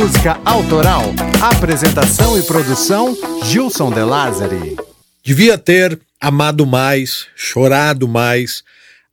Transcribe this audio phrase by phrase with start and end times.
[0.00, 1.02] música autoral.
[1.42, 3.14] Apresentação e produção:
[3.44, 4.74] Gilson De Lázari.
[5.22, 8.64] Devia ter amado mais, chorado mais,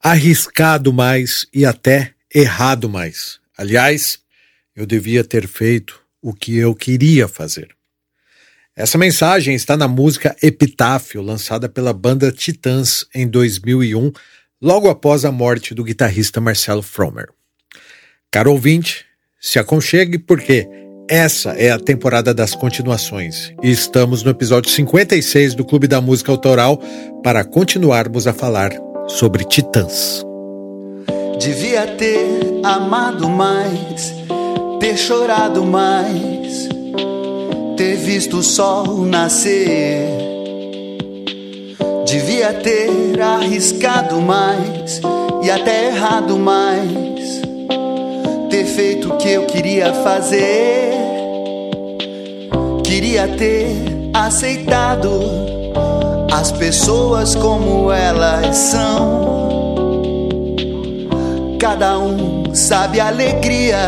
[0.02, 3.38] arriscado mais e até errado mais.
[3.56, 4.18] Aliás,
[4.74, 7.68] eu devia ter feito o que eu queria fazer.
[8.74, 14.10] Essa mensagem está na música Epitáfio, lançada pela banda Titãs em 2001,
[14.62, 17.28] logo após a morte do guitarrista Marcelo Fromer.
[18.30, 19.04] Caro ouvinte,
[19.40, 20.66] se aconchegue porque
[21.08, 26.30] essa é a temporada das continuações e estamos no episódio 56 do Clube da Música
[26.30, 26.78] Autoral
[27.22, 28.70] para continuarmos a falar
[29.08, 30.22] sobre Titãs.
[31.40, 34.12] Devia ter amado mais,
[34.80, 36.68] ter chorado mais,
[37.76, 40.06] ter visto o sol nascer.
[42.06, 45.00] Devia ter arriscado mais
[45.42, 47.47] e até errado mais
[48.78, 50.92] feito o que eu queria fazer.
[52.84, 53.74] Queria ter
[54.14, 55.20] aceitado
[56.30, 59.26] as pessoas como elas são.
[61.58, 63.80] Cada um sabe a alegria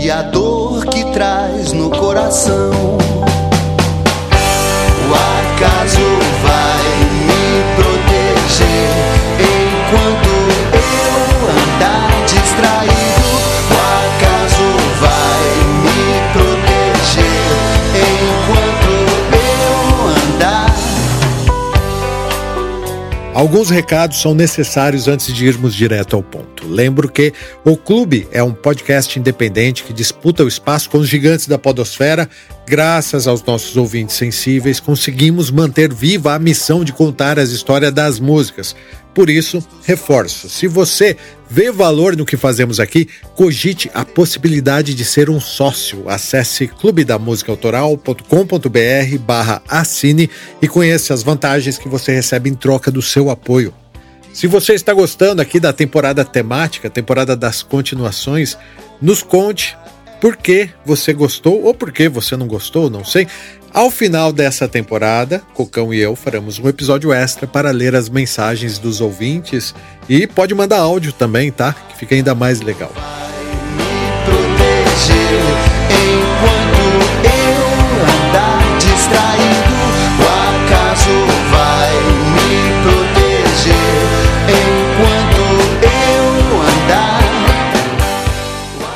[0.00, 2.72] e a dor que traz no coração.
[5.06, 6.08] O acaso
[6.42, 6.84] vai
[7.28, 8.90] me proteger
[9.38, 10.28] enquanto
[10.74, 12.99] eu andar distraído.
[23.40, 26.68] Alguns recados são necessários antes de irmos direto ao ponto.
[26.68, 27.32] Lembro que
[27.64, 32.28] o Clube é um podcast independente que disputa o espaço com os gigantes da podosfera.
[32.70, 38.20] Graças aos nossos ouvintes sensíveis, conseguimos manter viva a missão de contar as histórias das
[38.20, 38.76] músicas.
[39.12, 41.16] Por isso, reforço: se você
[41.50, 46.08] vê valor no que fazemos aqui, cogite a possibilidade de ser um sócio.
[46.08, 50.30] Acesse clubedamusicaautoral.com.br barra assine
[50.62, 53.74] e conheça as vantagens que você recebe em troca do seu apoio.
[54.32, 58.56] Se você está gostando aqui da temporada temática, temporada das continuações,
[59.02, 59.76] nos conte
[60.20, 63.26] por que você gostou ou por que você não gostou, não sei.
[63.72, 68.78] Ao final dessa temporada, Cocão e eu faremos um episódio extra para ler as mensagens
[68.78, 69.74] dos ouvintes
[70.08, 71.72] e pode mandar áudio também, tá?
[71.72, 72.92] Que fica ainda mais legal.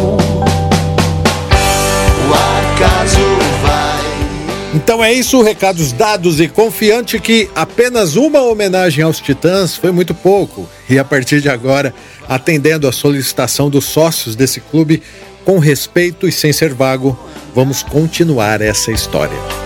[2.28, 3.19] O acaso
[3.62, 4.75] vai.
[4.75, 10.12] Então é isso, recados dados e confiante que apenas uma homenagem aos Titãs foi muito
[10.12, 10.69] pouco.
[10.87, 11.94] E a partir de agora,
[12.28, 15.02] atendendo a solicitação dos sócios desse clube,
[15.46, 17.19] com respeito e sem ser vago,
[17.55, 19.62] vamos continuar essa história.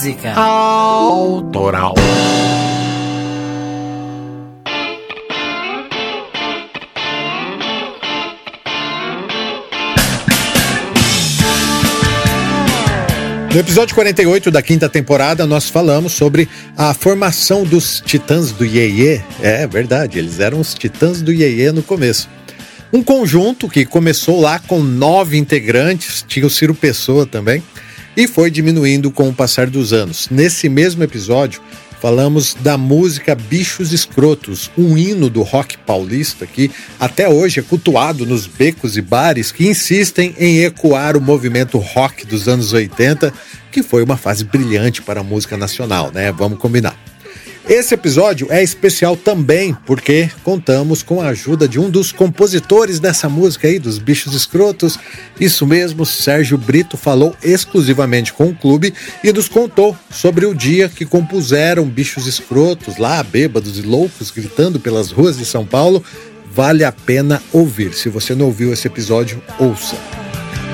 [0.00, 1.94] Música autoral.
[13.52, 16.48] No episódio 48 da quinta temporada, nós falamos sobre
[16.78, 21.82] a formação dos Titãs do Iê É verdade, eles eram os Titãs do Iê no
[21.82, 22.26] começo.
[22.90, 27.62] Um conjunto que começou lá com nove integrantes, tinha o Ciro Pessoa também,
[28.16, 30.28] e foi diminuindo com o passar dos anos.
[30.30, 31.60] Nesse mesmo episódio,
[32.00, 38.24] falamos da música Bichos Escrotos, um hino do rock paulista que até hoje é cultuado
[38.24, 43.32] nos becos e bares que insistem em ecoar o movimento rock dos anos 80,
[43.70, 46.32] que foi uma fase brilhante para a música nacional, né?
[46.32, 47.09] Vamos combinar.
[47.68, 53.28] Esse episódio é especial também porque contamos com a ajuda de um dos compositores dessa
[53.28, 54.98] música aí, dos Bichos Escrotos.
[55.38, 58.92] Isso mesmo, Sérgio Brito falou exclusivamente com o clube
[59.22, 64.80] e nos contou sobre o dia que compuseram Bichos Escrotos, lá bêbados e loucos, gritando
[64.80, 66.02] pelas ruas de São Paulo.
[66.52, 67.94] Vale a pena ouvir.
[67.94, 69.96] Se você não ouviu esse episódio, ouça.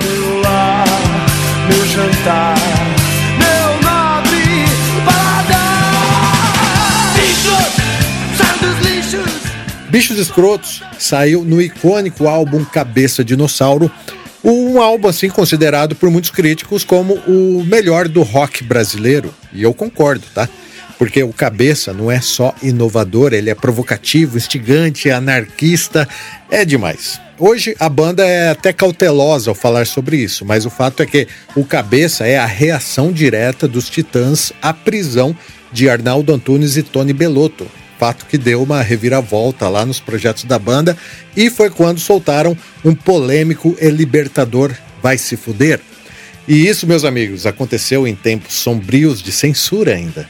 [0.02, 0.86] Meu lar,
[1.68, 2.95] meu jantar
[9.88, 13.90] Bichos Escrotos saiu no icônico álbum Cabeça Dinossauro,
[14.42, 19.72] um álbum assim considerado por muitos críticos como o melhor do rock brasileiro, e eu
[19.72, 20.48] concordo, tá?
[20.98, 26.08] Porque o Cabeça não é só inovador, ele é provocativo, instigante, anarquista,
[26.50, 27.20] é demais.
[27.38, 31.28] Hoje a banda é até cautelosa ao falar sobre isso, mas o fato é que
[31.54, 35.36] o Cabeça é a reação direta dos Titãs à prisão
[35.70, 37.66] de Arnaldo Antunes e Tony Belotto,
[37.98, 40.96] fato que deu uma reviravolta lá nos projetos da banda
[41.36, 45.80] e foi quando soltaram um polêmico e libertador Vai Se Fuder.
[46.48, 50.28] E isso, meus amigos, aconteceu em tempos sombrios de censura ainda.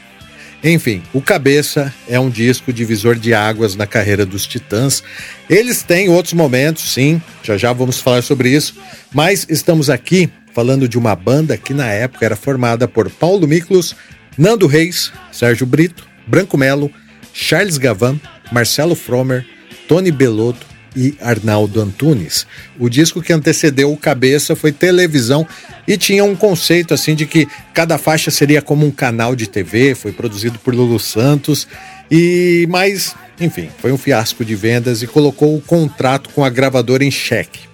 [0.63, 5.03] Enfim, o Cabeça é um disco divisor de águas na carreira dos Titãs.
[5.47, 8.75] Eles têm outros momentos, sim, já já vamos falar sobre isso,
[9.13, 13.95] mas estamos aqui falando de uma banda que na época era formada por Paulo Miklos,
[14.35, 16.91] Nando Reis, Sérgio Brito, Branco Melo,
[17.39, 18.19] Charles Gavan,
[18.51, 19.45] Marcelo Fromer,
[19.87, 22.47] Tony Belotto e Arnaldo Antunes.
[22.79, 25.47] O disco que antecedeu o Cabeça foi televisão
[25.87, 29.93] e tinha um conceito assim de que cada faixa seria como um canal de TV,
[29.93, 31.67] foi produzido por Lulu Santos
[32.09, 37.05] e mais, enfim, foi um fiasco de vendas e colocou o contrato com a gravadora
[37.05, 37.67] em xeque.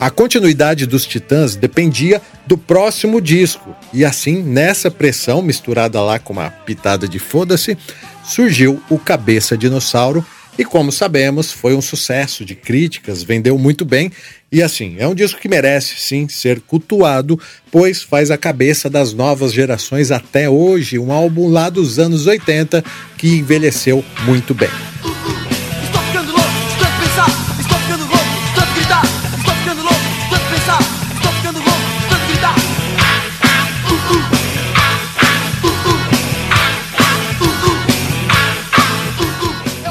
[0.00, 6.32] A continuidade dos Titãs dependia do próximo disco, e assim, nessa pressão misturada lá com
[6.32, 7.78] uma pitada de foda-se,
[8.24, 10.24] surgiu o Cabeça Dinossauro
[10.56, 14.10] e, como sabemos, foi um sucesso de críticas, vendeu muito bem
[14.52, 17.38] e, assim, é um disco que merece sim ser cultuado,
[17.72, 22.84] pois faz a cabeça das novas gerações até hoje, um álbum lá dos anos 80
[23.18, 24.93] que envelheceu muito bem.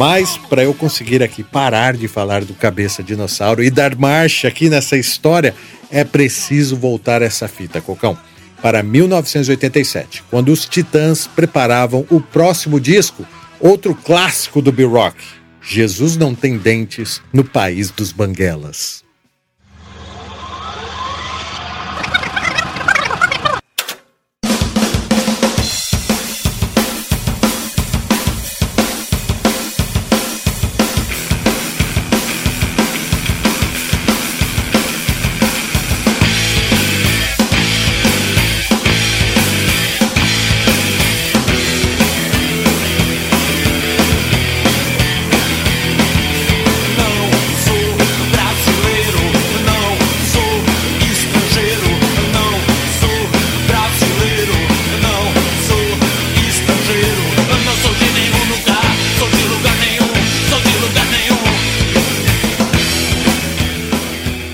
[0.05, 4.69] Mas para eu conseguir aqui parar de falar do cabeça dinossauro e dar marcha aqui
[4.69, 5.55] nessa história,
[5.89, 8.17] é preciso voltar essa fita, Cocão,
[8.61, 13.25] para 1987, quando os Titãs preparavam o próximo disco,
[13.61, 15.23] outro clássico do B-Rock,
[15.61, 19.02] Jesus não tem dentes no país dos banguelas.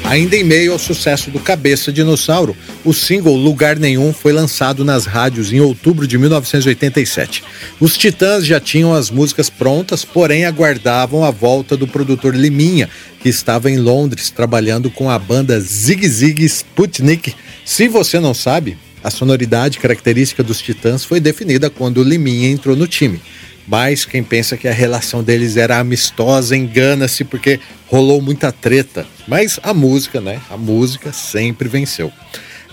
[0.09, 5.05] Ainda em meio ao sucesso do Cabeça Dinossauro, o single Lugar Nenhum foi lançado nas
[5.05, 7.43] rádios em outubro de 1987.
[7.79, 12.89] Os Titãs já tinham as músicas prontas, porém aguardavam a volta do produtor Liminha,
[13.21, 17.35] que estava em Londres trabalhando com a banda Zig Zig Sputnik.
[17.63, 22.87] Se você não sabe, a sonoridade característica dos Titãs foi definida quando Liminha entrou no
[22.87, 23.21] time.
[23.69, 29.05] Mas quem pensa que a relação deles era amistosa engana-se porque rolou muita treta.
[29.27, 30.41] Mas a música, né?
[30.49, 32.11] A música sempre venceu.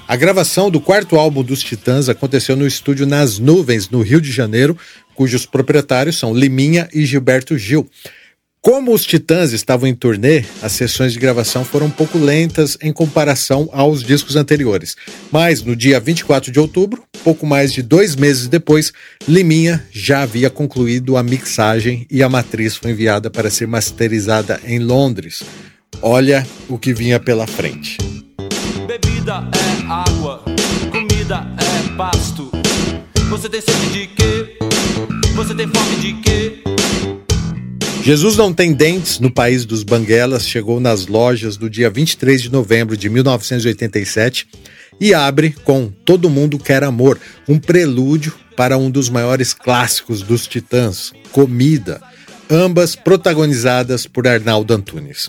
[0.08, 4.32] A gravação do quarto álbum dos Titãs aconteceu no estúdio Nas Nuvens, no Rio de
[4.32, 4.74] Janeiro,
[5.14, 7.86] cujos proprietários são Liminha e Gilberto Gil.
[8.66, 12.92] Como os Titãs estavam em turnê, as sessões de gravação foram um pouco lentas em
[12.92, 14.96] comparação aos discos anteriores.
[15.30, 18.92] Mas no dia 24 de outubro, pouco mais de dois meses depois,
[19.28, 24.80] Liminha já havia concluído a mixagem e a matriz foi enviada para ser masterizada em
[24.80, 25.44] Londres.
[26.02, 27.98] Olha o que vinha pela frente.
[28.84, 30.42] Bebida é água,
[30.90, 32.50] comida é pasto.
[33.30, 34.58] Você tem sede de quê?
[35.36, 36.65] Você tem fome de quê?
[38.06, 42.52] Jesus Não Tem Dentes, no país dos Banguelas, chegou nas lojas do dia 23 de
[42.52, 44.46] novembro de 1987
[45.00, 50.46] e abre com Todo Mundo Quer Amor, um prelúdio para um dos maiores clássicos dos
[50.46, 52.00] Titãs, Comida,
[52.48, 55.28] ambas protagonizadas por Arnaldo Antunes.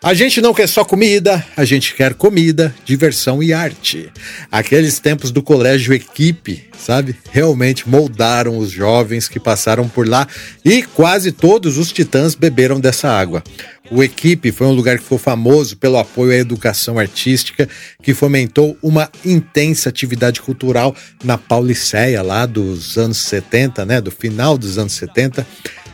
[0.00, 4.08] A gente não quer só comida, a gente quer comida, diversão e arte.
[4.50, 7.16] Aqueles tempos do colégio equipe, sabe?
[7.32, 10.28] Realmente moldaram os jovens que passaram por lá
[10.64, 13.42] e quase todos os titãs beberam dessa água.
[13.90, 17.68] O Equipe foi um lugar que ficou famoso pelo apoio à educação artística,
[18.00, 24.56] que fomentou uma intensa atividade cultural na Pauliceia, lá dos anos 70, né, do final
[24.56, 25.44] dos anos 70.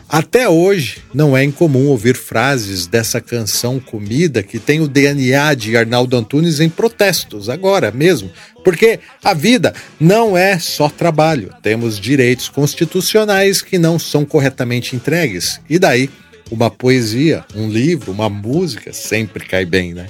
[0.07, 5.75] Até hoje, não é incomum ouvir frases dessa canção Comida que tem o DNA de
[5.75, 8.29] Arnaldo Antunes em protestos, agora mesmo.
[8.63, 15.59] Porque a vida não é só trabalho, temos direitos constitucionais que não são corretamente entregues.
[15.69, 16.09] E daí,
[16.51, 20.07] uma poesia, um livro, uma música sempre cai bem, né?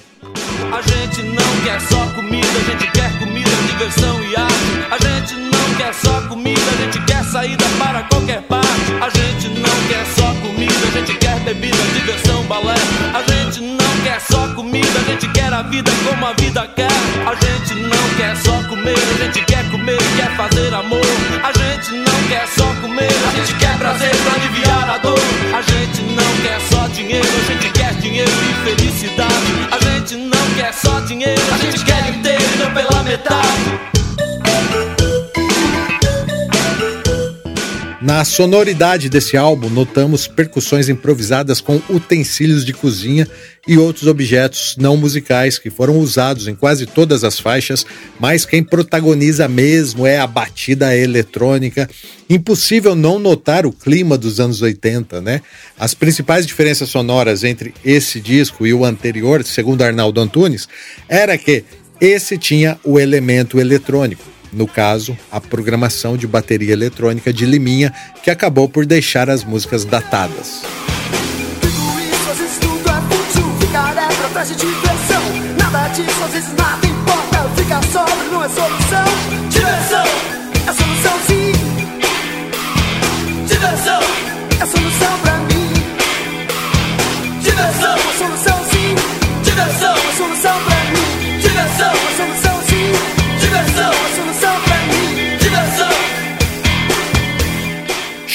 [0.71, 4.55] A gente não quer só comida, a gente quer comida, diversão e arte.
[4.91, 8.64] A gente não quer só comida, a gente quer saída para qualquer parte.
[9.01, 12.75] A gente não quer só comida, a gente quer bebida, diversão, balé.
[13.13, 16.91] A gente não quer só comida, a gente quer a vida como a vida quer.
[17.25, 21.05] A gente não quer só comer, a gente quer comer quer fazer amor.
[21.43, 25.19] A gente não quer só comer, a gente quer prazer pra aliviar a dor.
[25.53, 29.51] A gente não quer só dinheiro, a gente quer dinheiro e felicidade.
[29.71, 33.84] A gente não quer só dinheiro, a gente quer inteiro pela metade.
[38.05, 43.27] Na sonoridade desse álbum, notamos percussões improvisadas com utensílios de cozinha
[43.67, 47.83] e outros objetos não musicais que foram usados em quase todas as faixas,
[48.19, 51.89] mas quem protagoniza mesmo é a batida eletrônica.
[52.29, 55.41] Impossível não notar o clima dos anos 80, né?
[55.75, 60.69] As principais diferenças sonoras entre esse disco e o anterior, segundo Arnaldo Antunes,
[61.09, 61.63] era que
[61.99, 68.29] esse tinha o elemento eletrônico no caso, a programação de bateria eletrônica de Liminha, que
[68.29, 70.61] acabou por deixar as músicas datadas.
[71.61, 72.55] Tudo isso às vezes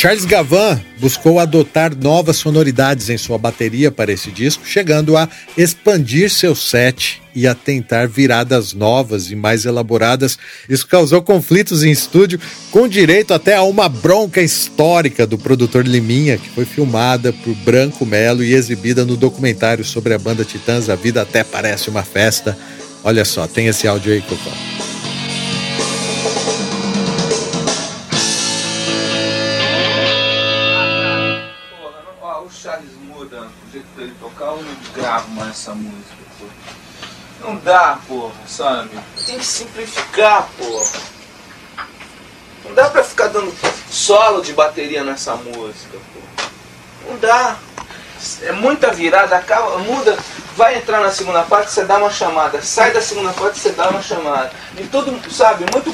[0.00, 5.28] Charles Gavan buscou adotar novas sonoridades em sua bateria para esse disco, chegando a
[5.58, 10.38] expandir seu set e a tentar viradas novas e mais elaboradas.
[10.66, 12.40] Isso causou conflitos em estúdio,
[12.70, 18.06] com direito até a uma bronca histórica do produtor Liminha, que foi filmada por Branco
[18.06, 22.56] Melo e exibida no documentário sobre a banda Titãs A Vida Até Parece Uma Festa.
[23.04, 24.89] Olha só, tem esse áudio aí, Cocó.
[35.50, 36.46] Essa música, pô.
[37.40, 38.90] Não dá, porra, sabe?
[39.26, 41.00] Tem que simplificar, porra.
[42.64, 43.52] Não dá pra ficar dando
[43.90, 46.46] solo de bateria nessa música, pô.
[47.08, 47.56] Não dá.
[48.42, 50.18] É muita virada, acaba, muda,
[50.54, 52.60] vai entrar na segunda parte, você dá uma chamada.
[52.60, 54.52] Sai da segunda parte, você dá uma chamada.
[54.76, 55.90] E tudo, sabe, muito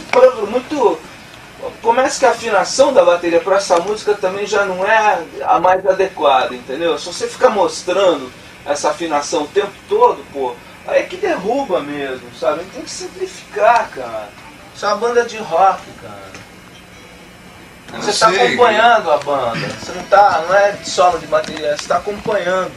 [0.51, 1.01] muito
[1.83, 5.85] Começa que a afinação da bateria para essa música também já não é a mais
[5.87, 6.99] adequada, entendeu?
[6.99, 8.31] Se você ficar mostrando
[8.67, 10.55] essa afinação o tempo todo, pô,
[10.87, 12.65] aí é que derruba mesmo, sabe?
[12.73, 14.29] Tem que simplificar, cara.
[14.75, 16.27] Isso é uma banda de rock, cara.
[17.93, 19.69] Você está acompanhando a banda.
[19.81, 22.73] Você não tá, não é solo de bateria, você está acompanhando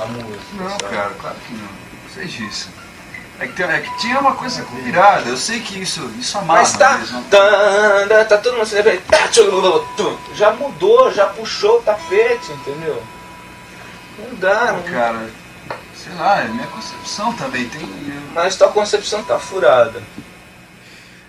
[0.00, 0.40] a música.
[0.54, 0.84] Não, sabe?
[0.84, 1.60] cara, claro que não.
[1.62, 2.68] Não sei disso.
[3.38, 6.60] É que, tem- é que tinha uma coisa virada, eu sei que isso, isso amarra
[6.60, 7.22] Mas tá, mesmo.
[7.24, 9.28] tá, tá, todo mundo se lembra, tá,
[10.34, 13.02] já mudou, já puxou o tapete, entendeu?
[14.18, 15.28] Não dá, não, cara,
[15.94, 17.68] sei lá, é minha concepção também.
[17.68, 17.80] Tem,
[18.34, 20.02] mas tua concepção tá furada.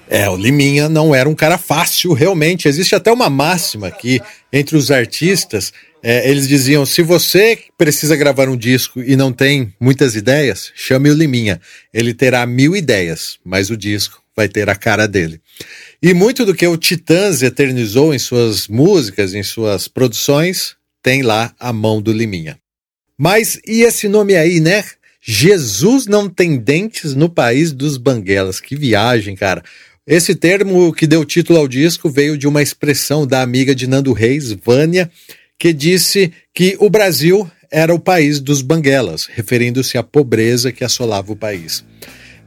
[0.07, 2.67] É, o Liminha não era um cara fácil, realmente.
[2.67, 4.21] Existe até uma máxima que,
[4.53, 5.73] entre os artistas,
[6.03, 11.09] é, eles diziam: se você precisa gravar um disco e não tem muitas ideias, chame
[11.09, 11.59] o Liminha.
[11.91, 15.41] Ele terá mil ideias, mas o disco vai ter a cara dele.
[16.01, 21.51] E muito do que o Titãs eternizou em suas músicas, em suas produções, tem lá
[21.59, 22.59] a mão do Liminha.
[23.17, 24.83] Mas e esse nome aí, né?
[25.21, 28.59] Jesus não tem dentes no país dos banguelas.
[28.59, 29.63] Que viagem, cara.
[30.05, 34.13] Esse termo que deu título ao disco veio de uma expressão da amiga de Nando
[34.13, 35.09] Reis, Vânia,
[35.57, 41.31] que disse que o Brasil era o país dos banguelas, referindo-se à pobreza que assolava
[41.31, 41.83] o país.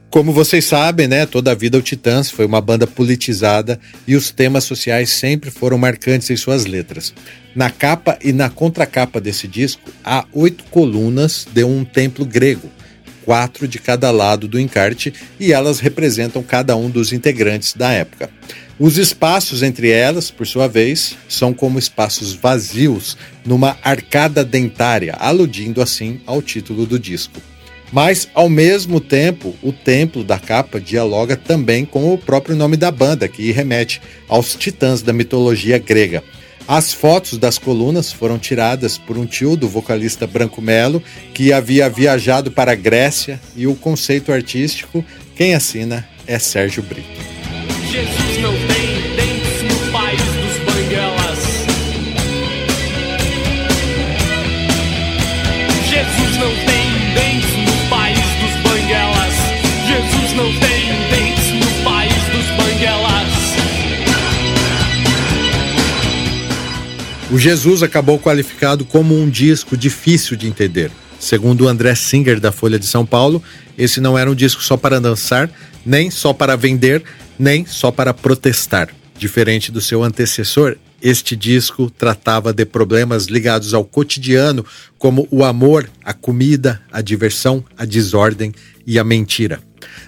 [0.09, 4.31] Como vocês sabem, né, toda a vida o Titãs foi uma banda politizada e os
[4.31, 7.13] temas sociais sempre foram marcantes em suas letras.
[7.55, 12.71] Na capa e na contracapa desse disco há oito colunas de um templo grego,
[13.23, 18.31] quatro de cada lado do encarte e elas representam cada um dos integrantes da época.
[18.79, 25.83] Os espaços entre elas, por sua vez, são como espaços vazios numa arcada dentária, aludindo
[25.83, 27.39] assim ao título do disco.
[27.91, 32.91] Mas, ao mesmo tempo, o templo da capa dialoga também com o próprio nome da
[32.91, 36.23] banda, que remete aos titãs da mitologia grega.
[36.67, 41.01] As fotos das colunas foram tiradas por um tio do vocalista Branco Melo,
[41.33, 45.03] que havia viajado para a Grécia, e o conceito artístico,
[45.35, 47.09] quem assina é Sérgio Brito.
[67.31, 70.91] O Jesus acabou qualificado como um disco difícil de entender.
[71.19, 73.43] Segundo André Singer da Folha de São Paulo,
[73.77, 75.47] esse não era um disco só para dançar,
[75.85, 77.03] nem só para vender,
[77.37, 78.89] nem só para protestar.
[79.15, 84.65] Diferente do seu antecessor, este disco tratava de problemas ligados ao cotidiano,
[84.97, 88.53] como o amor, a comida, a diversão, a desordem
[88.87, 89.59] e a mentira.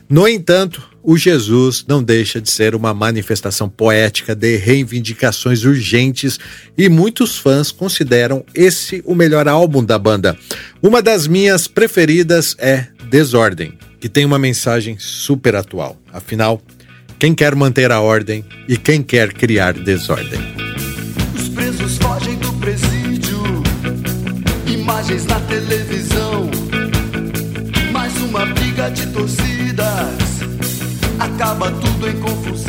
[0.10, 6.39] No entanto, o Jesus não deixa de ser uma manifestação poética de reivindicações urgentes
[6.77, 10.38] e muitos fãs consideram esse o melhor álbum da banda.
[10.81, 15.98] Uma das minhas preferidas é Desordem, que tem uma mensagem super atual.
[16.13, 16.62] Afinal,
[17.20, 20.39] quem quer manter a ordem e quem quer criar desordem.
[21.36, 23.43] Os presos fogem do presídio,
[24.66, 26.50] imagens na televisão.
[27.92, 29.61] Mais uma briga de torcidas,
[31.42, 32.61] acaba tudo em confusão.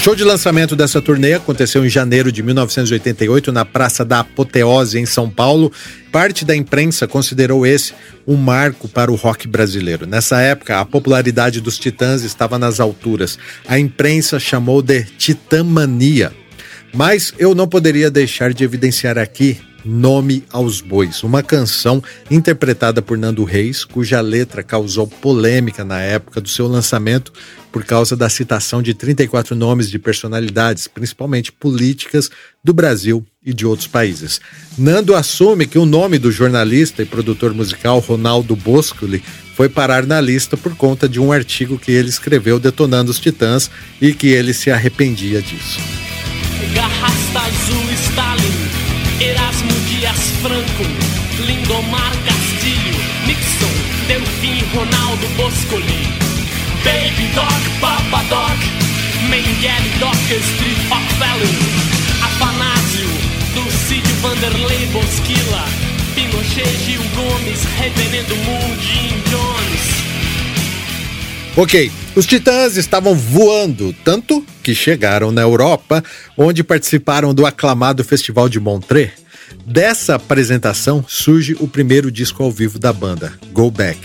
[0.00, 5.04] Show de lançamento dessa turnê aconteceu em janeiro de 1988 na Praça da Apoteose, em
[5.04, 5.70] São Paulo.
[6.10, 7.92] Parte da imprensa considerou esse
[8.26, 10.06] um marco para o rock brasileiro.
[10.06, 13.38] Nessa época, a popularidade dos Titãs estava nas alturas.
[13.68, 16.32] A imprensa chamou de Titãmania.
[16.94, 23.16] Mas eu não poderia deixar de evidenciar aqui Nome aos Bois, uma canção interpretada por
[23.16, 27.32] Nando Reis, cuja letra causou polêmica na época do seu lançamento
[27.72, 32.30] por causa da citação de 34 nomes de personalidades, principalmente políticas,
[32.62, 34.40] do Brasil e de outros países.
[34.76, 39.22] Nando assume que o nome do jornalista e produtor musical Ronaldo Boscoli
[39.54, 43.70] foi parar na lista por conta de um artigo que ele escreveu detonando os Titãs
[44.00, 45.80] e que ele se arrependia disso.
[51.46, 56.19] Lindomar Castilho, Nixon, Delfim Ronaldo Boscoli,
[56.84, 58.56] Baby Doc, Papa Doc,
[59.28, 61.58] Mengele Doc, Street of Valley,
[62.24, 63.08] Afanásio,
[63.54, 65.64] Dulcídio Vanderlei Bosquila,
[66.14, 68.34] Pinochet, Gil Gomes, Reverendo
[68.80, 70.00] Jim Jones.
[71.56, 76.02] Ok, os Titãs estavam voando, tanto que chegaram na Europa,
[76.38, 79.10] onde participaram do aclamado Festival de Montreux.
[79.66, 83.98] Dessa apresentação surge o primeiro disco ao vivo da banda, Go Back.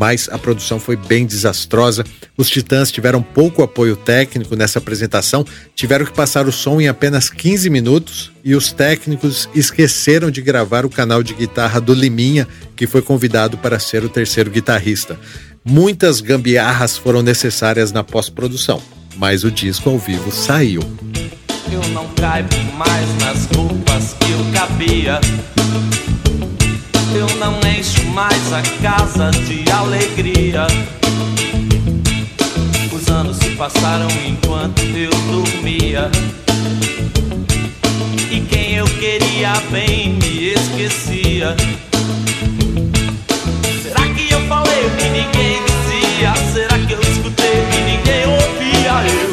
[0.00, 2.06] Mas a produção foi bem desastrosa.
[2.34, 7.28] Os Titãs tiveram pouco apoio técnico nessa apresentação, tiveram que passar o som em apenas
[7.28, 12.86] 15 minutos e os técnicos esqueceram de gravar o canal de guitarra do Liminha, que
[12.86, 15.20] foi convidado para ser o terceiro guitarrista.
[15.62, 18.82] Muitas gambiarras foram necessárias na pós-produção,
[19.18, 20.80] mas o disco ao vivo saiu.
[21.70, 25.20] Eu não caibo mais nas roupas que eu cabia.
[27.14, 30.66] Eu não encho mais a casa de alegria.
[32.92, 36.10] Os anos se passaram enquanto eu dormia.
[38.30, 41.56] E quem eu queria bem me esquecia.
[44.98, 46.34] e ninguém dizia?
[46.52, 49.20] Será que eu escutei e ninguém ouvia?
[49.22, 49.29] Eu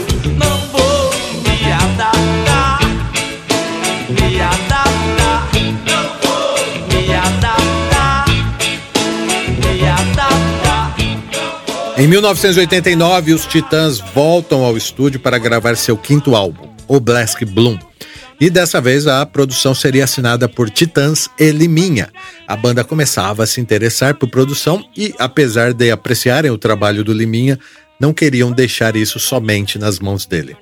[11.99, 17.79] Em 1989, os Titãs voltam ao estúdio para gravar seu quinto álbum, O Black Bloom.
[18.39, 22.10] E dessa vez a produção seria assinada por Titãs e Liminha.
[22.47, 27.12] A banda começava a se interessar por produção e, apesar de apreciarem o trabalho do
[27.12, 27.57] Liminha,
[27.99, 30.55] não queriam deixar isso somente nas mãos dele.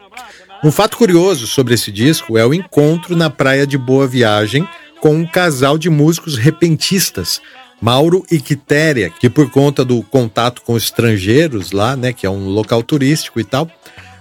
[0.64, 4.66] Um fato curioso sobre esse disco é o encontro na praia de Boa Viagem
[5.02, 7.42] com um casal de músicos repentistas,
[7.82, 12.48] Mauro e Quitéria, que por conta do contato com estrangeiros lá, né, que é um
[12.48, 13.70] local turístico e tal,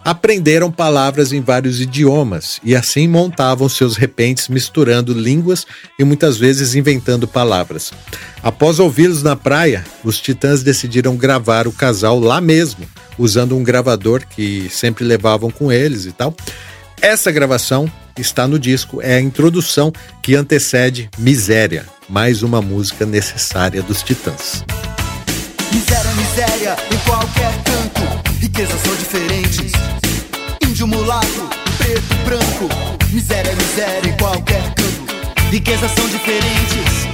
[0.05, 5.67] aprenderam palavras em vários idiomas e assim montavam seus repentes misturando línguas
[5.99, 7.91] e muitas vezes inventando palavras.
[8.43, 12.87] Após ouvi-los na praia, os Titãs decidiram gravar o casal lá mesmo,
[13.19, 16.35] usando um gravador que sempre levavam com eles e tal.
[17.01, 23.83] Essa gravação está no disco, é a introdução que antecede Miséria, mais uma música necessária
[23.83, 24.65] dos Titãs.
[25.73, 28.39] Miséria, miséria, em qualquer canto.
[28.41, 29.73] Riquezas são diferentes.
[30.63, 32.69] Índio, mulato, preto, branco.
[33.11, 35.51] Miséria, miséria, em qualquer canto.
[35.51, 37.09] Riquezas são diferentes.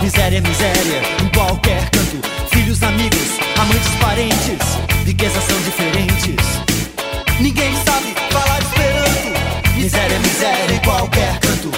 [0.00, 2.28] Miséria, miséria, em qualquer canto.
[2.52, 5.04] Filhos, amigos, amantes, parentes.
[5.04, 6.36] Riquezas são diferentes.
[7.40, 8.73] Ninguém sabe falar esperanto.
[9.84, 11.70] Miséria, miséria, em qualquer canto.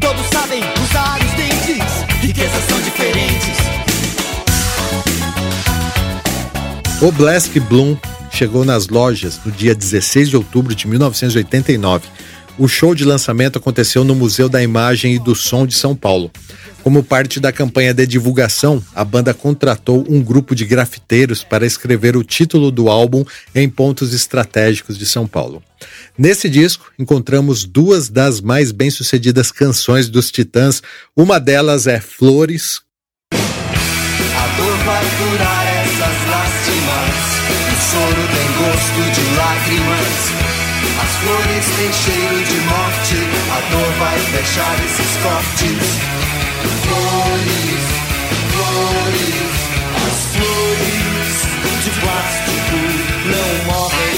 [0.00, 1.84] Todos sabem usar os dentes.
[2.20, 3.56] Riquezas são diferentes.
[7.00, 7.96] O Black Bloom
[8.32, 12.08] chegou nas lojas no dia 16 de outubro de 1989.
[12.58, 16.32] O show de lançamento aconteceu no Museu da Imagem e do Som de São Paulo.
[16.84, 22.14] Como parte da campanha de divulgação, a banda contratou um grupo de grafiteiros para escrever
[22.14, 25.62] o título do álbum em pontos estratégicos de São Paulo.
[26.16, 30.82] Nesse disco, encontramos duas das mais bem-sucedidas canções dos Titãs.
[31.16, 32.82] Uma delas é Flores,
[33.32, 33.36] A
[34.58, 37.14] dor vai curar essas lástimas.
[37.94, 40.73] O tem gosto de lágrimas.
[41.02, 43.16] As flores têm cheiro de morte.
[43.50, 46.14] A dor vai fechar esses cortes.
[46.82, 47.84] Flores,
[48.52, 49.54] flores,
[50.06, 51.04] as flores
[51.84, 52.78] de plástico
[53.26, 54.14] não morrem.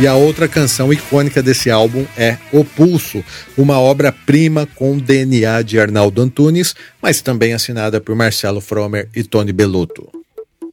[0.00, 3.22] E a outra canção icônica desse álbum é O Pulso,
[3.56, 9.52] uma obra-prima com DNA de Arnaldo Antunes, mas também assinada por Marcelo Fromer e Tony
[9.52, 10.21] Bellotto.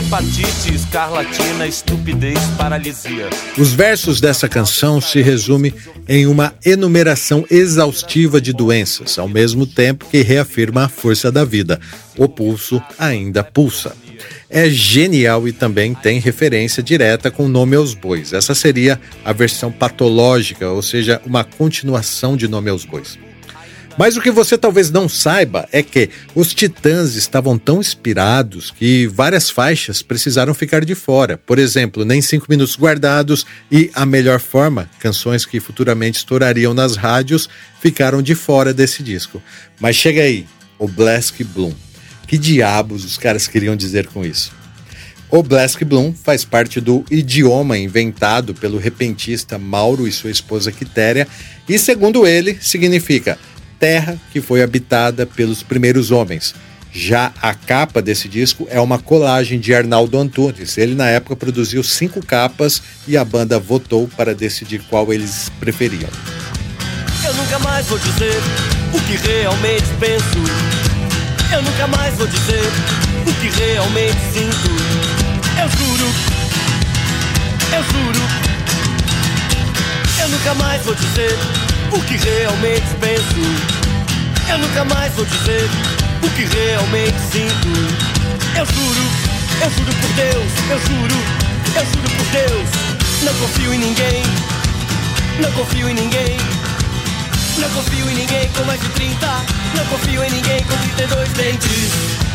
[0.00, 3.28] Hepatite, escarlatina, estupidez, paralisia.
[3.58, 5.74] Os versos dessa canção se resumem
[6.08, 11.78] em uma enumeração exaustiva de doenças, ao mesmo tempo que reafirma a força da vida.
[12.16, 13.94] O pulso ainda pulsa.
[14.48, 18.32] É genial e também tem referência direta com nome aos bois.
[18.32, 23.18] Essa seria a versão patológica, ou seja, uma continuação de nome aos bois.
[23.98, 29.06] Mas o que você talvez não saiba é que os Titãs estavam tão inspirados que
[29.06, 31.36] várias faixas precisaram ficar de fora.
[31.36, 36.96] Por exemplo, Nem Cinco Minutos Guardados e A Melhor Forma, canções que futuramente estourariam nas
[36.96, 37.48] rádios,
[37.80, 39.42] ficaram de fora desse disco.
[39.78, 40.46] Mas chega aí,
[40.78, 41.74] o Black Bloom.
[42.26, 44.52] Que diabos os caras queriam dizer com isso?
[45.30, 51.28] O Black Bloom faz parte do idioma inventado pelo repentista Mauro e sua esposa Quitéria
[51.68, 53.38] e, segundo ele, significa
[53.80, 56.54] terra que foi habitada pelos primeiros homens.
[56.92, 60.76] Já a capa desse disco é uma colagem de Arnaldo Antunes.
[60.76, 66.10] Ele, na época, produziu cinco capas e a banda votou para decidir qual eles preferiam.
[67.24, 68.34] Eu nunca mais vou dizer
[68.92, 70.38] o que realmente penso.
[71.52, 72.62] Eu nunca mais vou dizer
[73.26, 74.70] o que realmente sinto.
[75.60, 76.06] Eu juro,
[77.72, 78.20] eu juro.
[80.22, 83.40] Eu nunca mais vou dizer o que realmente penso.
[84.48, 85.68] Eu nunca mais vou dizer
[86.22, 87.68] o que realmente sinto.
[88.56, 89.02] Eu juro,
[89.62, 91.16] eu juro por Deus, eu juro,
[91.76, 92.68] eu juro por Deus.
[93.22, 94.22] Não confio em ninguém,
[95.40, 96.36] não confio em ninguém.
[97.58, 99.26] Não confio em ninguém com mais de 30
[99.76, 102.29] Não confio em ninguém com 32 dentes.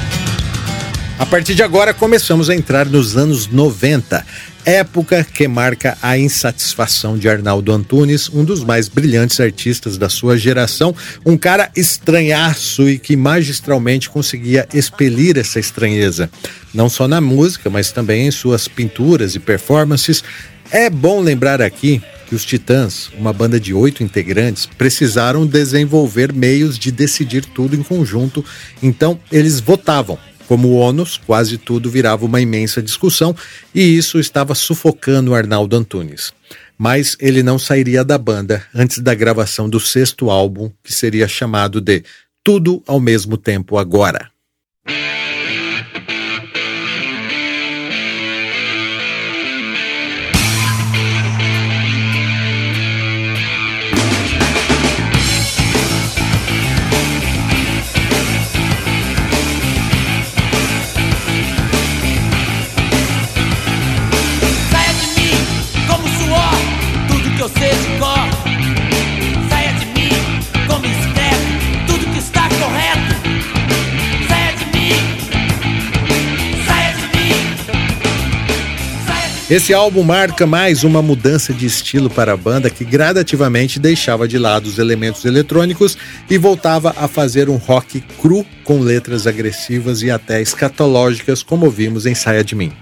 [1.17, 4.25] A partir de agora, começamos a entrar nos anos 90,
[4.65, 10.37] época que marca a insatisfação de Arnaldo Antunes, um dos mais brilhantes artistas da sua
[10.37, 10.93] geração,
[11.25, 16.29] um cara estranhaço e que magistralmente conseguia expelir essa estranheza,
[16.73, 20.21] não só na música, mas também em suas pinturas e performances.
[20.69, 26.77] É bom lembrar aqui que os Titãs, uma banda de oito integrantes, precisaram desenvolver meios
[26.77, 28.43] de decidir tudo em conjunto,
[28.83, 30.19] então eles votavam.
[30.47, 33.35] Como ônus, quase tudo virava uma imensa discussão
[33.73, 36.31] e isso estava sufocando Arnaldo Antunes.
[36.77, 41.79] Mas ele não sairia da banda antes da gravação do sexto álbum, que seria chamado
[41.79, 42.03] de
[42.43, 44.29] Tudo ao Mesmo Tempo Agora.
[79.47, 84.39] Esse álbum marca mais uma mudança de estilo para a banda que gradativamente deixava de
[84.39, 85.95] lado os elementos eletrônicos
[86.27, 92.07] e voltava a fazer um rock cru com letras agressivas e até escatológicas, como vimos
[92.07, 92.73] em Saia de Mim.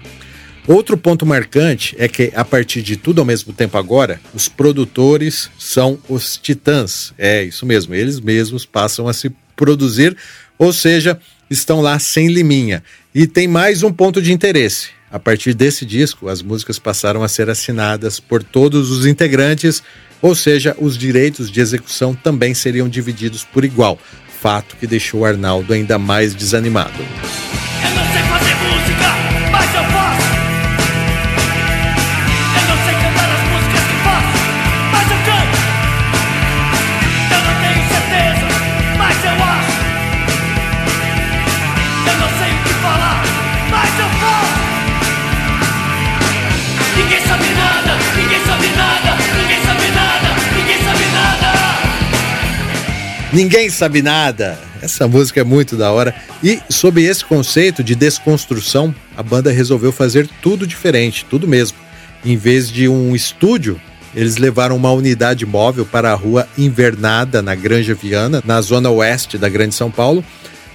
[0.66, 5.50] Outro ponto marcante é que, a partir de tudo ao mesmo tempo agora, os produtores
[5.58, 7.12] são os titãs.
[7.18, 10.16] É isso mesmo, eles mesmos passam a se produzir,
[10.58, 12.82] ou seja, estão lá sem liminha.
[13.14, 14.88] E tem mais um ponto de interesse.
[15.14, 19.80] A partir desse disco, as músicas passaram a ser assinadas por todos os integrantes,
[20.20, 23.96] ou seja, os direitos de execução também seriam divididos por igual,
[24.40, 26.98] fato que deixou Arnaldo ainda mais desanimado.
[26.98, 29.03] Eu não sei fazer música,
[53.34, 54.56] Ninguém sabe nada.
[54.80, 56.14] Essa música é muito da hora.
[56.40, 61.76] E sob esse conceito de desconstrução, a banda resolveu fazer tudo diferente, tudo mesmo.
[62.24, 63.80] Em vez de um estúdio,
[64.14, 69.36] eles levaram uma unidade móvel para a rua Invernada, na Granja Viana, na zona oeste
[69.36, 70.24] da Grande São Paulo,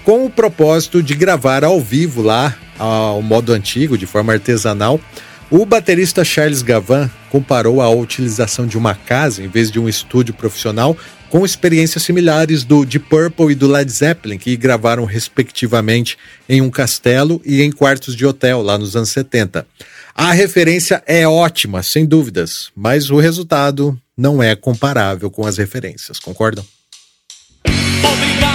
[0.03, 4.99] com o propósito de gravar ao vivo lá, ao modo antigo, de forma artesanal.
[5.51, 10.31] O baterista Charles Gavan comparou a utilização de uma casa em vez de um estúdio
[10.31, 10.95] profissional
[11.27, 16.69] com experiências similares do Deep Purple e do Led Zeppelin, que gravaram respectivamente em um
[16.69, 19.65] castelo e em quartos de hotel lá nos anos 70.
[20.13, 26.19] A referência é ótima, sem dúvidas, mas o resultado não é comparável com as referências,
[26.19, 26.63] concordam?
[27.65, 28.48] Obrigado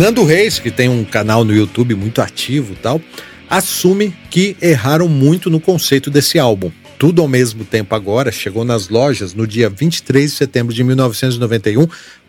[0.00, 3.02] Nando Reis, que tem um canal no YouTube muito ativo tal,
[3.50, 6.72] assume que erraram muito no conceito desse álbum.
[6.98, 11.86] Tudo ao mesmo tempo agora chegou nas lojas no dia 23 de setembro de 1991,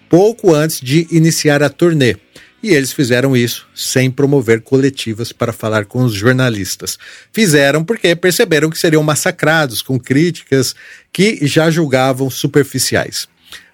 [0.09, 2.17] pouco antes de iniciar a turnê.
[2.61, 6.99] E eles fizeram isso sem promover coletivas para falar com os jornalistas.
[7.31, 10.75] Fizeram porque perceberam que seriam massacrados com críticas
[11.13, 13.30] que já julgavam superficiais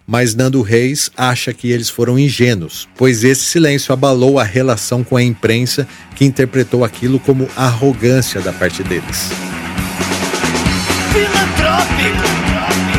[0.08, 5.17] mas Nando Reis acha que eles foram ingênuos, pois esse silêncio abalou a relação com
[5.17, 9.30] a imprensa, que interpretou aquilo como arrogância da parte deles.
[11.12, 12.96] Filantrópico,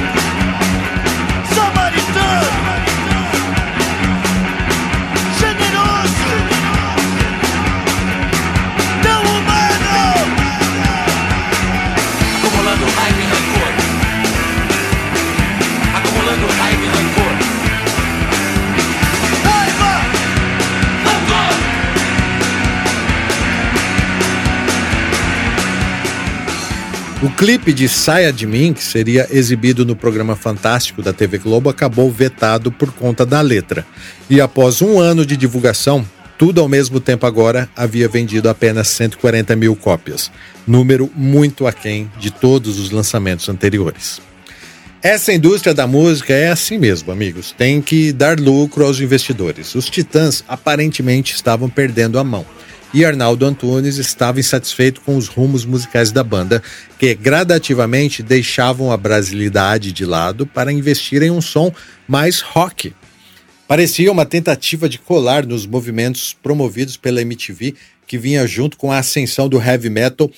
[27.21, 31.69] O clipe de Saia de Mim, que seria exibido no programa Fantástico da TV Globo,
[31.69, 33.85] acabou vetado por conta da letra.
[34.31, 36.07] E após um ano de divulgação,
[36.39, 40.31] tudo ao mesmo tempo agora havia vendido apenas 140 mil cópias,
[40.65, 44.21] número muito aquém de todos os lançamentos anteriores.
[45.03, 47.51] Essa indústria da música é assim mesmo, amigos.
[47.51, 49.75] Tem que dar lucro aos investidores.
[49.75, 52.47] Os Titãs aparentemente estavam perdendo a mão.
[52.93, 56.63] E Arnaldo Antunes estava insatisfeito com os rumos musicais da banda,
[56.99, 61.71] que gradativamente deixavam a brasilidade de lado para investir em um som
[62.07, 62.95] mais rock.
[63.67, 67.75] Parecia uma tentativa de colar nos movimentos promovidos pela MTV,
[68.07, 70.31] que vinha junto com a ascensão do heavy metal,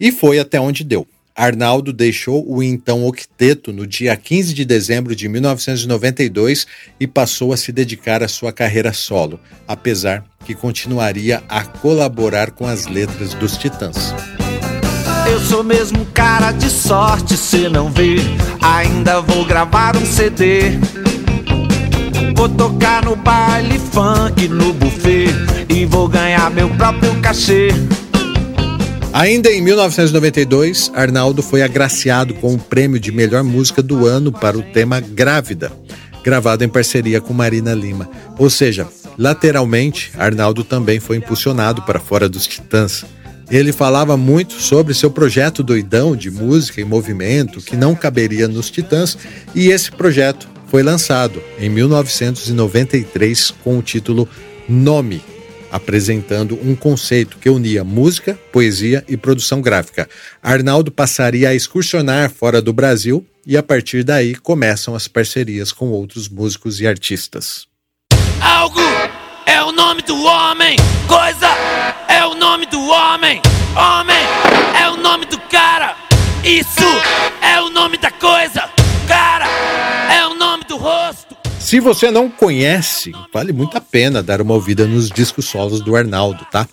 [0.00, 1.06] e foi até onde deu.
[1.38, 6.66] Arnaldo deixou o então octeto no dia 15 de dezembro de 1992
[6.98, 12.66] e passou a se dedicar à sua carreira solo, apesar que continuaria a colaborar com
[12.66, 14.12] as letras dos Titãs.
[15.30, 18.16] Eu sou mesmo cara de sorte, se não vê,
[18.60, 20.72] ainda vou gravar um CD.
[22.34, 25.28] Vou tocar no baile funk, no buffet
[25.68, 27.68] e vou ganhar meu próprio cachê.
[29.18, 34.56] Ainda em 1992, Arnaldo foi agraciado com o prêmio de melhor música do ano para
[34.56, 35.72] o tema Grávida,
[36.22, 38.08] gravado em parceria com Marina Lima.
[38.38, 38.86] Ou seja,
[39.18, 43.04] lateralmente, Arnaldo também foi impulsionado para fora dos Titãs.
[43.50, 48.70] Ele falava muito sobre seu projeto doidão de música e movimento que não caberia nos
[48.70, 49.18] Titãs,
[49.52, 54.28] e esse projeto foi lançado em 1993 com o título
[54.68, 55.20] Nome,
[55.70, 60.08] apresentando um conceito que unia música, poesia e produção gráfica.
[60.42, 65.90] Arnaldo passaria a excursionar fora do Brasil e a partir daí começam as parcerias com
[65.90, 67.66] outros músicos e artistas.
[68.40, 68.80] Algo
[69.46, 70.76] é o nome do homem,
[71.06, 71.48] coisa
[72.08, 73.40] é o nome do homem,
[73.74, 74.24] homem
[74.80, 75.96] é o nome do cara,
[76.44, 76.88] isso
[77.42, 78.68] é o nome da coisa,
[79.06, 79.46] cara
[80.10, 81.27] é o nome do rosto.
[81.68, 85.94] Se você não conhece, vale muito a pena dar uma ouvida nos discos solos do
[85.94, 86.66] Arnaldo, tá?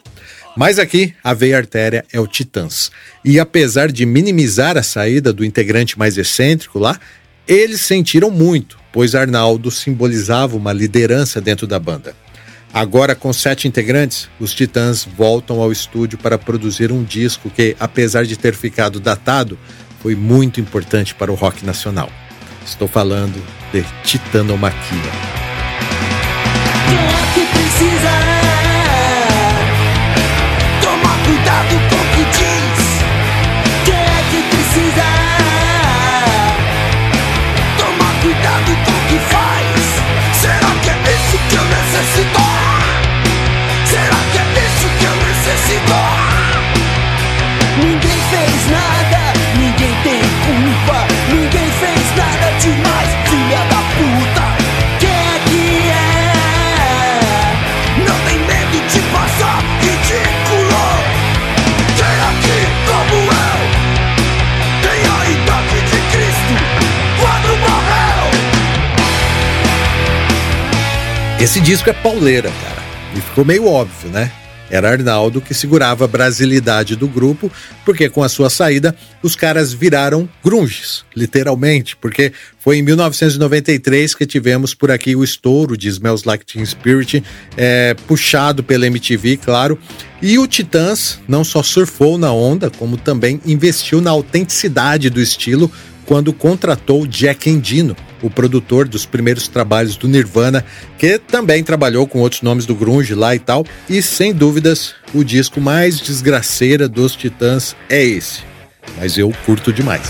[0.55, 2.89] Mas aqui, a veia artéria é o Titãs.
[3.21, 6.97] E apesar de minimizar a saída do integrante mais excêntrico lá,
[7.45, 12.15] eles sentiram muito, pois Arnaldo simbolizava uma liderança dentro da banda.
[12.73, 18.23] Agora, com sete integrantes, os Titãs voltam ao estúdio para produzir um disco que, apesar
[18.25, 19.59] de ter ficado datado,
[20.01, 22.09] foi muito importante para o rock nacional.
[22.65, 25.11] Estou falando de titanomaquia.
[26.91, 28.24] É precisa
[71.65, 72.83] disco é pauleira, cara.
[73.17, 74.31] E ficou meio óbvio, né?
[74.69, 77.51] Era Arnaldo que segurava a brasilidade do grupo,
[77.83, 84.27] porque com a sua saída, os caras viraram grunges, literalmente, porque foi em 1993 que
[84.27, 87.23] tivemos por aqui o estouro de Smells Like Teen Spirit,
[87.57, 89.79] é, puxado pela MTV, claro,
[90.21, 95.71] e o Titãs não só surfou na onda, como também investiu na autenticidade do estilo
[96.05, 100.63] quando contratou Jack Endino, o produtor dos primeiros trabalhos do Nirvana,
[100.97, 105.23] que também trabalhou com outros nomes do grunge lá e tal, e sem dúvidas, o
[105.23, 108.41] disco mais desgraceira dos Titãs é esse.
[108.97, 110.09] Mas eu curto demais.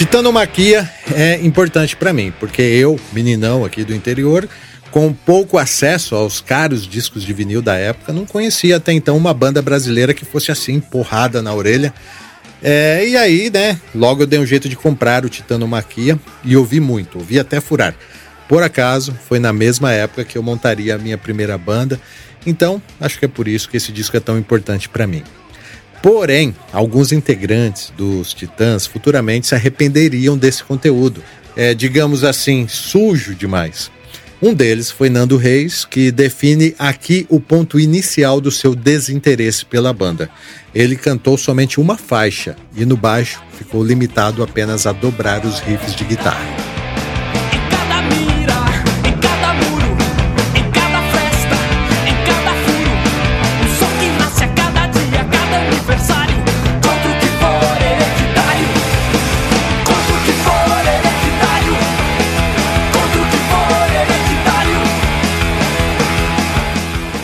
[0.00, 4.48] Titanomaquia é importante para mim, porque eu, meninão aqui do interior,
[4.90, 9.34] com pouco acesso aos caros discos de vinil da época, não conhecia até então uma
[9.34, 11.92] banda brasileira que fosse assim, porrada na orelha.
[12.62, 16.80] É, e aí, né, logo eu dei um jeito de comprar o Titanomaquia e ouvi
[16.80, 17.94] muito, ouvi até furar.
[18.48, 22.00] Por acaso, foi na mesma época que eu montaria a minha primeira banda,
[22.46, 25.22] então acho que é por isso que esse disco é tão importante para mim.
[26.02, 31.22] Porém, alguns integrantes dos Titãs futuramente se arrependeriam desse conteúdo,
[31.56, 33.90] é, digamos assim, sujo demais.
[34.42, 39.92] Um deles foi Nando Reis, que define aqui o ponto inicial do seu desinteresse pela
[39.92, 40.30] banda.
[40.74, 45.94] Ele cantou somente uma faixa e no baixo ficou limitado apenas a dobrar os riffs
[45.94, 46.69] de guitarra.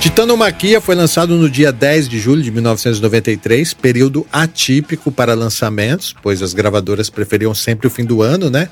[0.06, 6.40] Titanomaquia foi lançado no dia 10 de julho de 1993, período atípico para lançamentos, pois
[6.42, 8.68] as gravadoras preferiam sempre o fim do ano, né?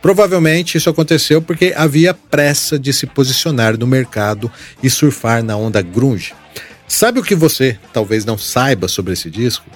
[0.00, 4.50] Provavelmente isso aconteceu porque havia pressa de se posicionar no mercado
[4.82, 6.32] e surfar na onda grunge.
[6.88, 9.66] Sabe o que você talvez não saiba sobre esse disco?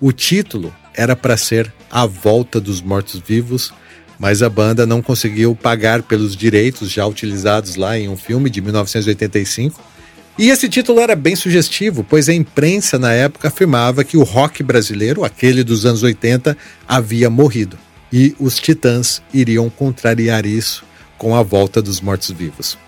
[0.00, 3.72] O título era para ser A Volta dos Mortos-Vivos,
[4.18, 8.60] mas a banda não conseguiu pagar pelos direitos já utilizados lá em um filme de
[8.60, 9.94] 1985
[10.38, 14.62] e esse título era bem sugestivo, pois a imprensa na época afirmava que o rock
[14.62, 16.56] brasileiro, aquele dos anos 80,
[16.86, 17.78] havia morrido.
[18.12, 20.84] E os Titãs iriam contrariar isso
[21.16, 22.78] com a volta dos mortos-vivos.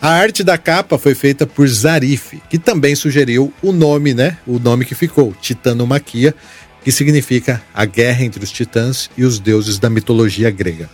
[0.00, 4.36] A arte da capa foi feita por Zarif, que também sugeriu o nome, né?
[4.46, 6.34] O nome que ficou, Titanomaquia,
[6.84, 10.90] que significa a guerra entre os titãs e os deuses da mitologia grega.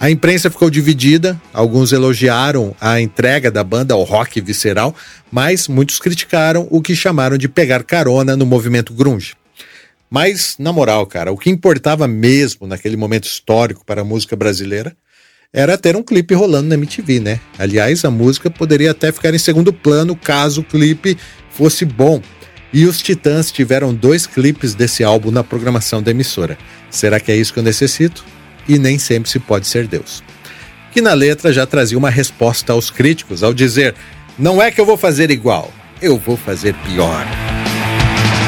[0.00, 4.94] A imprensa ficou dividida, alguns elogiaram a entrega da banda ao rock visceral,
[5.30, 9.34] mas muitos criticaram o que chamaram de pegar carona no movimento grunge.
[10.08, 14.96] Mas, na moral, cara, o que importava mesmo naquele momento histórico para a música brasileira
[15.52, 17.40] era ter um clipe rolando na MTV, né?
[17.58, 21.18] Aliás, a música poderia até ficar em segundo plano caso o clipe
[21.50, 22.22] fosse bom.
[22.72, 26.56] E os Titãs tiveram dois clipes desse álbum na programação da emissora.
[26.88, 28.24] Será que é isso que eu necessito?
[28.68, 30.22] E nem sempre se pode ser Deus.
[30.92, 33.94] Que na letra já trazia uma resposta aos críticos ao dizer:
[34.38, 37.26] Não é que eu vou fazer igual, eu vou fazer pior.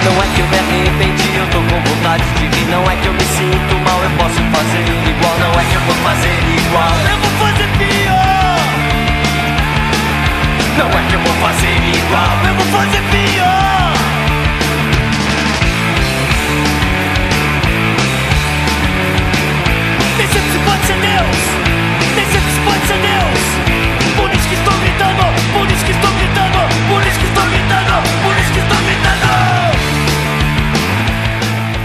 [0.04, 2.70] Não é que eu me arrependi, eu tô com vontade de rir.
[2.70, 5.38] Não é que eu me sinto mal, eu posso fazer igual.
[5.38, 8.40] Não é que eu vou fazer igual, eu vou fazer pior.
[10.78, 13.09] Não é que eu vou fazer igual, eu vou fazer pior.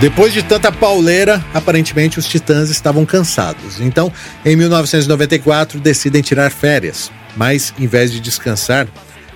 [0.05, 3.81] Depois de tanta pauleira, aparentemente os Titãs estavam cansados.
[3.81, 4.13] Então,
[4.45, 7.11] em 1994, decidem tirar férias.
[7.35, 8.87] Mas, em vez de descansar,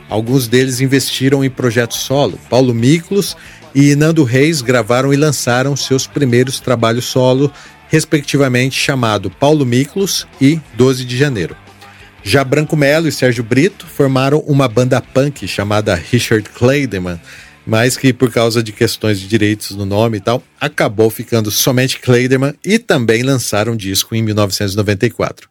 [0.07, 2.39] alguns deles investiram em projetos solo.
[2.51, 3.36] Paulo Miklos
[3.74, 7.51] e Nando Reis gravaram e lançaram seus primeiros trabalhos solo,
[7.88, 11.57] respectivamente chamado Paulo Miklos e 12 de Janeiro.
[12.22, 17.20] Já Branco Melo e Sérgio Brito formaram uma banda punk chamada Richard Clayderman,
[17.70, 21.99] mas que por causa de questões de direitos no nome e tal, acabou ficando somente
[21.99, 25.47] Clayderman e também lançaram um disco em 1994.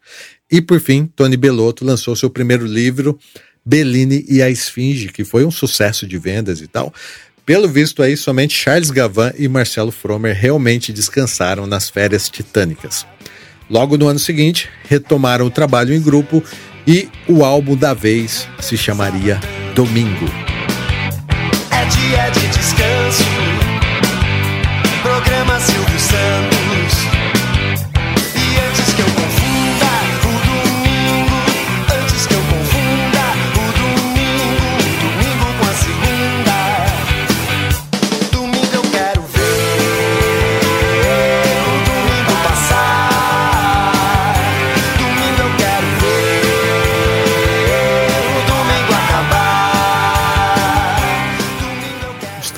[0.50, 3.16] E por fim, Tony Bellotto lançou seu primeiro livro,
[3.64, 6.92] Bellini e a Esfinge, que foi um sucesso de vendas e tal.
[7.46, 13.06] Pelo visto aí, somente Charles Gavan e Marcelo Fromer realmente descansaram nas férias titânicas.
[13.70, 16.42] Logo no ano seguinte, retomaram o trabalho em grupo
[16.84, 19.38] e o álbum da vez se chamaria
[19.74, 20.57] Domingo.
[21.91, 23.24] Dia de descanso.
[25.03, 26.57] Programa Silvio Santos.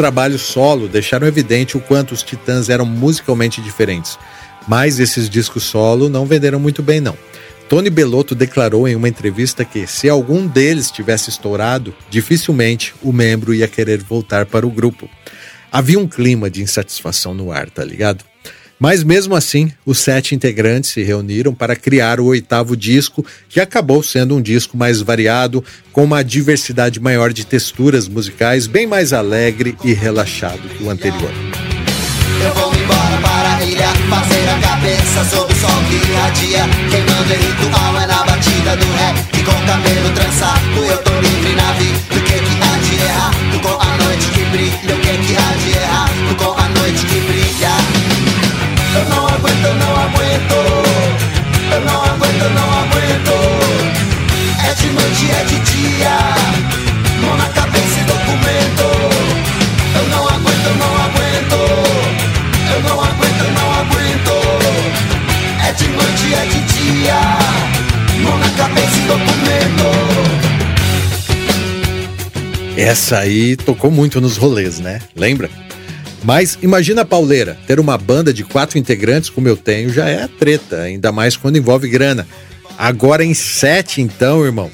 [0.01, 4.18] Trabalhos solo deixaram evidente o quanto os Titãs eram musicalmente diferentes,
[4.66, 7.14] mas esses discos solo não venderam muito bem não.
[7.68, 13.53] Tony Bellotto declarou em uma entrevista que, se algum deles tivesse estourado, dificilmente o membro
[13.53, 15.07] ia querer voltar para o grupo.
[15.70, 18.24] Havia um clima de insatisfação no ar, tá ligado?
[18.81, 24.03] Mas mesmo assim, os sete integrantes se reuniram para criar o oitavo disco, que acabou
[24.03, 25.62] sendo um disco mais variado,
[25.93, 31.31] com uma diversidade maior de texturas musicais, bem mais alegre e relaxado que o anterior.
[32.43, 37.35] Eu vou embora para a ilha Fazer a cabeça sob o sol que irradia Queimando
[37.35, 41.55] em ritual é na batida do ré E com o cabelo trançado eu tô livre
[41.55, 41.99] na vida.
[42.09, 43.31] Do que que há de errar?
[43.62, 46.30] Com a noite que brilha O que que há de errar
[50.41, 50.59] aguento
[51.72, 53.34] Eu não aguento, eu não aguento
[54.64, 56.18] É de noite, é de dia
[57.20, 58.88] Mão na cabeça e documento
[59.95, 61.20] Eu não aguento, eu não aguento
[62.72, 64.30] eu não aguento, eu não aguento.
[65.68, 67.20] É de noite, é de dia.
[68.22, 69.91] Mão na cabeça e documento.
[72.76, 75.01] Essa aí tocou muito nos rolês, né?
[75.14, 75.51] Lembra?
[76.23, 80.29] Mas imagina a pauleira, ter uma banda de quatro integrantes como eu tenho já é
[80.29, 82.27] treta, ainda mais quando envolve grana.
[82.77, 84.71] Agora em sete, então, irmão.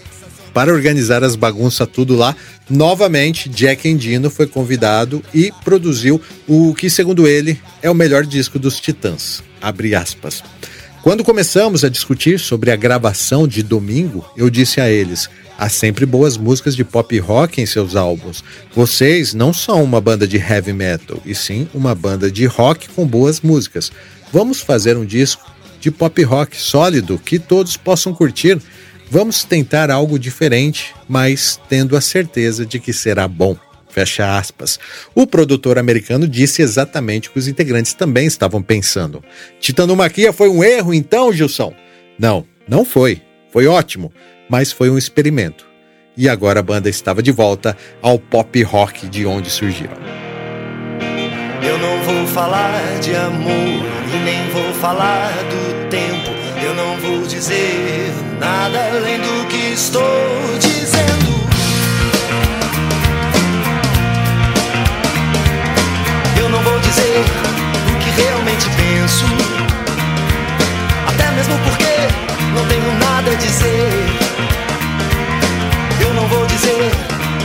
[0.52, 2.34] para organizar as bagunças tudo lá,
[2.70, 8.58] novamente Jack Endino foi convidado e produziu o que, segundo ele, é o melhor disco
[8.58, 9.42] dos Titãs.
[9.60, 10.42] Abre aspas.
[11.06, 16.04] Quando começamos a discutir sobre a gravação de domingo, eu disse a eles: há sempre
[16.04, 18.42] boas músicas de pop rock em seus álbuns.
[18.74, 23.06] Vocês não são uma banda de heavy metal, e sim uma banda de rock com
[23.06, 23.92] boas músicas.
[24.32, 25.48] Vamos fazer um disco
[25.78, 28.60] de pop rock sólido que todos possam curtir.
[29.08, 33.56] Vamos tentar algo diferente, mas tendo a certeza de que será bom.
[33.96, 34.78] Fecha aspas.
[35.14, 39.24] O produtor americano disse exatamente o que os integrantes também estavam pensando.
[39.58, 41.72] Titanomaquia foi um erro, então, Gilson?
[42.18, 43.22] Não, não foi.
[43.50, 44.12] Foi ótimo,
[44.50, 45.66] mas foi um experimento.
[46.14, 49.96] E agora a banda estava de volta ao pop rock de onde surgiram.
[51.62, 56.32] Eu não vou falar de amor e nem vou falar do tempo.
[56.62, 60.02] Eu não vou dizer nada além do que estou
[60.60, 61.25] dizendo.
[67.16, 67.24] Dizer
[67.90, 69.24] o que realmente penso.
[71.08, 71.84] Até mesmo porque
[72.54, 73.90] não tenho nada a dizer.
[76.00, 76.90] Eu não vou dizer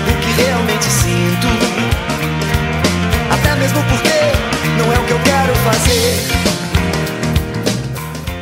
[0.10, 1.48] o que realmente sinto.
[3.32, 4.20] Até mesmo porque
[4.78, 6.71] não é o que eu quero fazer.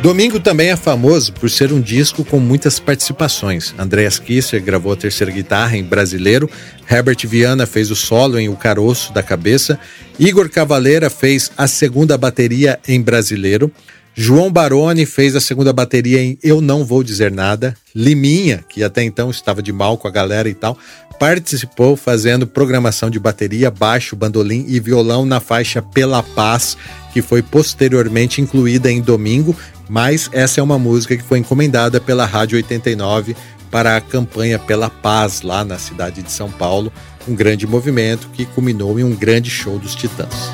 [0.02, 3.76] Domingo também é famoso por ser um disco com muitas participações.
[3.78, 6.50] Andreas Kisser gravou a terceira guitarra em Brasileiro,
[6.90, 9.78] Herbert Viana fez o solo em O Caroço da Cabeça,
[10.18, 13.70] Igor Cavaleira fez a segunda bateria em Brasileiro,
[14.16, 19.04] João Baroni fez a segunda bateria em Eu Não Vou Dizer Nada, Liminha, que até
[19.04, 20.78] então estava de mal com a galera e tal,
[21.20, 26.78] participou fazendo programação de bateria, baixo, bandolim e violão na faixa Pela Paz,
[27.12, 29.56] que foi posteriormente incluída em Domingo
[29.90, 33.36] mas essa é uma música que foi encomendada pela Rádio 89
[33.72, 36.94] para a campanha pela paz lá na cidade de São Paulo,
[37.28, 40.52] um grande movimento que culminou em um grande show dos Titãs.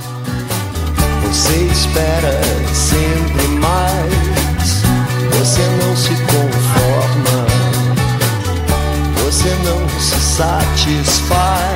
[1.27, 2.41] Você espera
[2.73, 4.83] sempre mais,
[5.37, 7.45] você não se conforma,
[9.23, 11.74] você não se satisfied.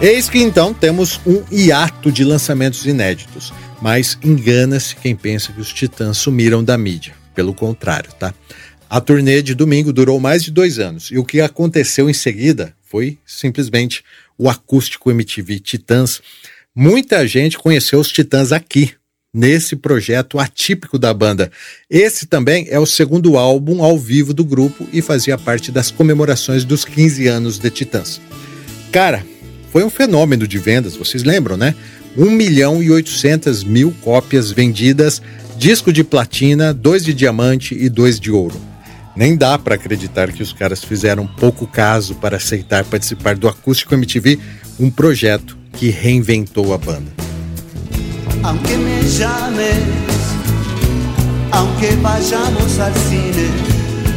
[0.00, 5.72] Eis que então temos um hiato de lançamentos inéditos, mas engana-se quem pensa que os
[5.72, 7.14] Titãs sumiram da mídia.
[7.34, 8.32] Pelo contrário, tá?
[8.88, 12.72] A turnê de domingo durou mais de dois anos e o que aconteceu em seguida
[12.84, 14.04] foi simplesmente
[14.38, 16.22] o acústico MTV Titãs.
[16.72, 18.92] Muita gente conheceu os Titãs aqui,
[19.34, 21.50] nesse projeto atípico da banda.
[21.90, 26.64] Esse também é o segundo álbum ao vivo do grupo e fazia parte das comemorações
[26.64, 28.20] dos 15 anos de Titãs.
[28.90, 29.24] Cara,
[29.72, 31.74] foi um fenômeno de vendas, vocês lembram, né?
[32.16, 35.22] 1 milhão e 800 mil cópias vendidas,
[35.56, 38.56] disco de platina, dois de diamante e dois de ouro.
[39.14, 43.94] Nem dá para acreditar que os caras fizeram pouco caso para aceitar participar do Acústico
[43.94, 44.38] MTV,
[44.78, 47.12] um projeto que reinventou a banda.
[48.42, 49.98] Aunque me llames,
[51.50, 53.50] aunque vayamos al cine,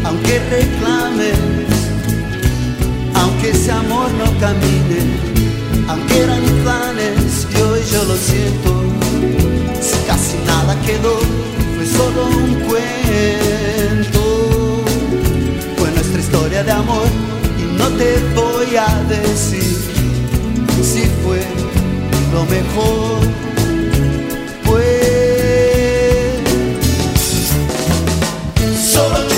[0.03, 1.37] aunque reclames,
[3.15, 5.30] aunque ese amor no camine,
[5.91, 8.71] aunque eran planes y hoy yo lo siento,
[9.81, 11.19] si casi nada quedó,
[11.75, 14.23] fue solo un cuento,
[15.77, 17.07] fue nuestra historia de amor
[17.59, 19.75] y no te voy a decir
[20.81, 21.41] si fue
[22.31, 23.19] lo mejor.
[24.63, 26.39] Pues
[28.93, 29.30] solo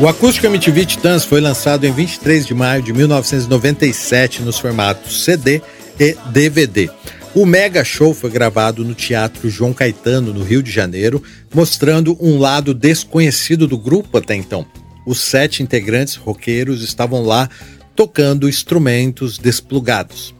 [0.00, 5.60] O Acústico MTV Titãs foi lançado em 23 de maio de 1997 nos formatos CD
[5.98, 6.88] e DVD.
[7.34, 11.22] O Mega Show foi gravado no Teatro João Caetano, no Rio de Janeiro,
[11.54, 14.64] mostrando um lado desconhecido do grupo até então.
[15.04, 17.50] Os sete integrantes roqueiros estavam lá
[17.94, 20.34] tocando instrumentos desplugados.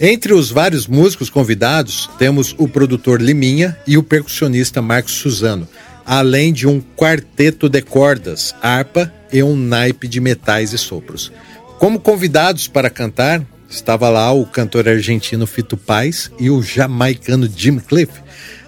[0.00, 5.68] Entre os vários músicos convidados, temos o produtor Liminha e o percussionista Marcos Suzano,
[6.04, 11.32] além de um quarteto de cordas, harpa e um naipe de metais e sopros.
[11.78, 17.78] Como convidados para cantar, estava lá o cantor argentino Fito Paz e o jamaicano Jim
[17.78, 18.12] Cliff.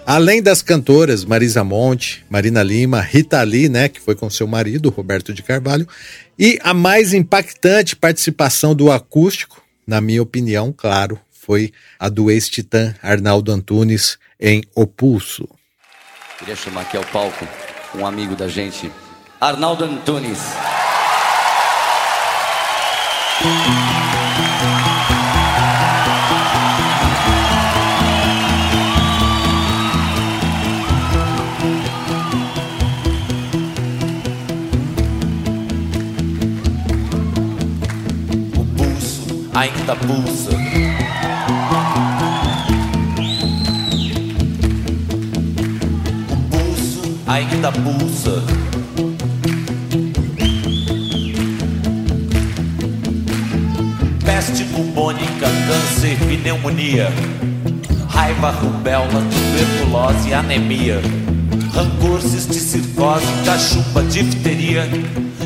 [0.05, 4.89] Além das cantoras Marisa Monte, Marina Lima, Rita Lee, né, que foi com seu marido,
[4.89, 5.87] Roberto de Carvalho,
[6.39, 12.93] e a mais impactante participação do acústico, na minha opinião, claro, foi a do ex-titã
[13.01, 15.47] Arnaldo Antunes em O Pulso.
[16.37, 17.47] Queria chamar aqui ao palco
[17.95, 18.91] um amigo da gente,
[19.41, 20.39] Arnaldo Antunes.
[38.55, 40.66] O pulso ainda pulsa.
[47.37, 48.43] Ainda pulsa.
[54.25, 57.11] Peste bubônica, câncer, pneumonia,
[58.09, 60.99] raiva, rubéola, tuberculose, anemia,
[61.73, 64.89] rancor, cisticircose, cachumba, difteria,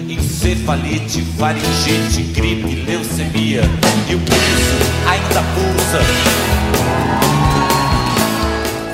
[0.08, 3.64] encefalite, faringite, gripe, leucemia
[4.10, 6.61] e o pulso ainda pulsa.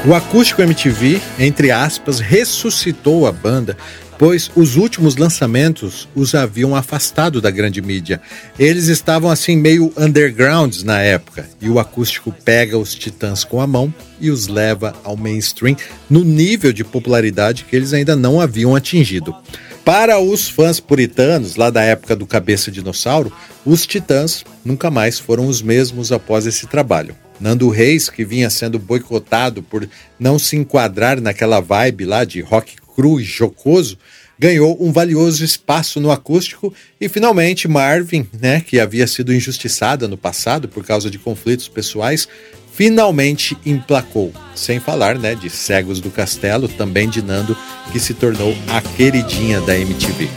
[0.07, 3.75] O acústico MTV, entre aspas, ressuscitou a banda,
[4.17, 8.21] pois os últimos lançamentos os haviam afastado da grande mídia.
[8.57, 13.67] Eles estavam assim meio undergrounds na época, e o acústico pega os titãs com a
[13.67, 15.75] mão e os leva ao mainstream
[16.09, 19.35] no nível de popularidade que eles ainda não haviam atingido.
[19.83, 23.29] Para os fãs puritanos, lá da época do Cabeça Dinossauro,
[23.65, 27.13] os Titãs nunca mais foram os mesmos após esse trabalho.
[27.39, 29.87] Nando Reis, que vinha sendo boicotado por
[30.19, 33.97] não se enquadrar naquela vibe lá de rock cru e jocoso,
[34.39, 40.17] ganhou um valioso espaço no acústico e finalmente Marvin, né, que havia sido injustiçada no
[40.17, 42.27] passado por causa de conflitos pessoais,
[42.73, 44.31] finalmente emplacou.
[44.55, 47.57] Sem falar, né, de Cegos do Castelo, também de Nando,
[47.91, 50.29] que se tornou a queridinha da MTV.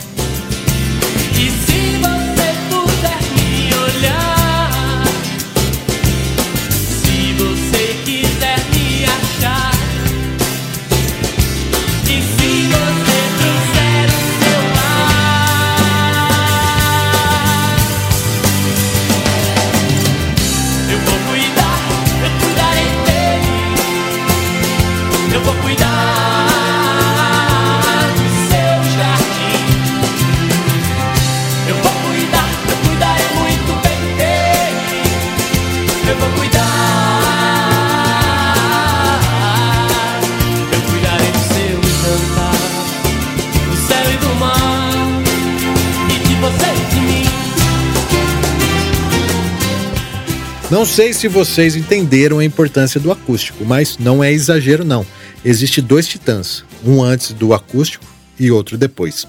[50.71, 55.05] Não sei se vocês entenderam a importância do acústico, mas não é exagero não.
[55.43, 58.05] Existe dois titãs, um antes do acústico
[58.39, 59.27] e outro depois.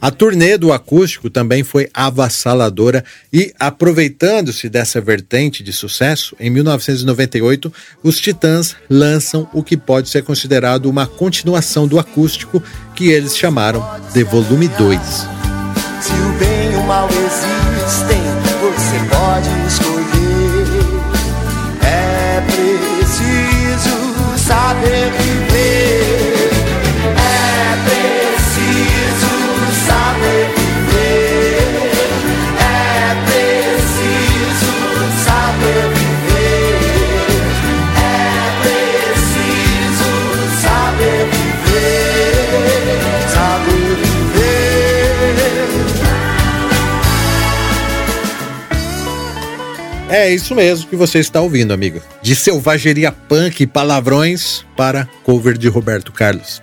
[0.00, 7.72] A turnê do acústico também foi avassaladora e, aproveitando-se dessa vertente de sucesso, em 1998,
[8.02, 12.60] os Titãs lançam o que pode ser considerado uma continuação do acústico,
[12.96, 14.98] que eles chamaram de Volume 2.
[14.98, 18.20] Se o bem e o mal existem,
[18.60, 19.91] você pode escolher.
[24.82, 25.31] Preciso
[50.12, 51.98] É isso mesmo que você está ouvindo, amigo.
[52.20, 56.60] De selvageria punk e palavrões para cover de Roberto Carlos.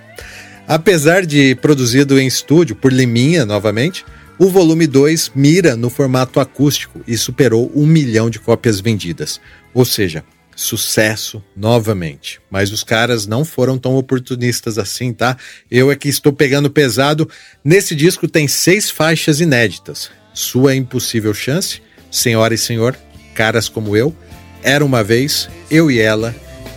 [0.68, 4.04] Apesar de produzido em estúdio por Liminha novamente,
[4.38, 9.40] o volume 2 mira no formato acústico e superou um milhão de cópias vendidas.
[9.74, 10.22] Ou seja,
[10.54, 12.40] sucesso novamente.
[12.48, 15.36] Mas os caras não foram tão oportunistas assim, tá?
[15.68, 17.28] Eu é que estou pegando pesado.
[17.64, 21.82] Nesse disco tem seis faixas inéditas: Sua Impossível Chance,
[22.12, 22.96] Senhora e Senhor,
[23.34, 24.14] Caras Como Eu,
[24.62, 26.34] Era Uma Vez, Eu e Ela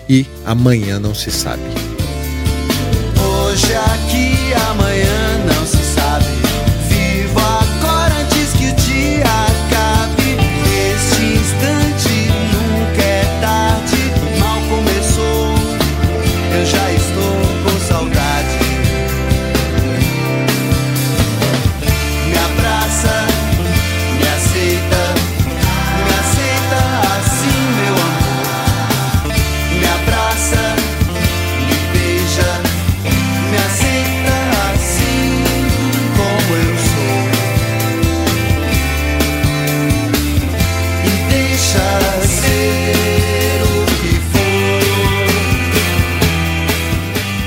[0.10, 1.64] e Amanhã Não Se Sabe.
[3.20, 3.74] Hoje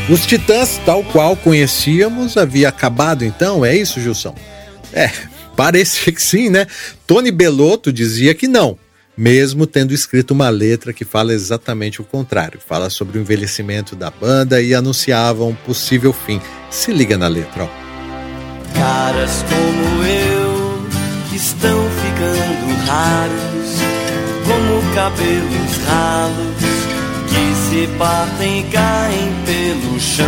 [0.08, 4.36] Os Titãs, tal qual conhecíamos, havia acabado então, é isso, Gilson?
[4.92, 5.10] É,
[5.56, 6.66] parecia que sim, né?
[7.06, 8.78] Tony Belotto dizia que não,
[9.16, 12.60] mesmo tendo escrito uma letra que fala exatamente o contrário.
[12.64, 16.40] Fala sobre o envelhecimento da banda e anunciava um possível fim.
[16.70, 17.68] Se liga na letra, ó.
[18.78, 20.86] Caras como eu
[21.30, 23.74] que estão ficando raros,
[24.46, 26.65] como cabelos ralos
[27.76, 30.26] se partem e caem pelo chão.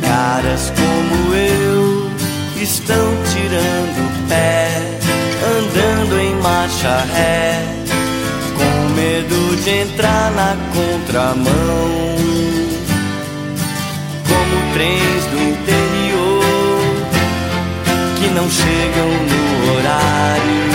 [0.00, 2.08] Caras como eu
[2.62, 4.68] estão tirando o pé,
[5.56, 7.60] andando em marcha ré,
[8.56, 11.98] com medo de entrar na contramão.
[14.28, 16.44] Como trens do interior
[18.20, 20.68] que não chegam no horário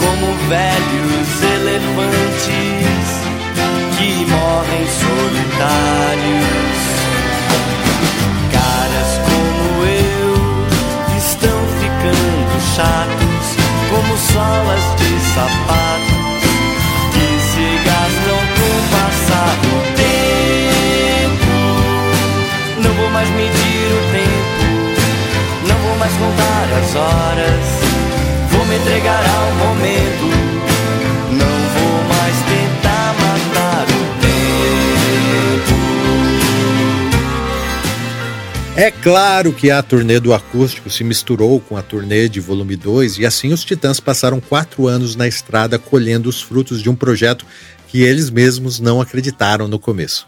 [0.00, 3.06] como velhos elefantes
[3.96, 6.78] que morrem solitários.
[8.52, 10.30] Caras como eu
[11.16, 13.46] estão ficando chatos,
[13.90, 16.42] como solas de sapatos
[17.12, 21.54] que se gastam com o passar do tempo.
[22.82, 24.66] Não vou mais medir o tempo,
[25.68, 27.66] não vou mais contar as horas.
[28.50, 30.33] Vou me entregar ao momento.
[38.76, 43.18] É claro que a turnê do acústico se misturou com a turnê de volume 2
[43.18, 47.46] e assim os Titãs passaram quatro anos na estrada colhendo os frutos de um projeto
[47.86, 50.26] que eles mesmos não acreditaram no começo.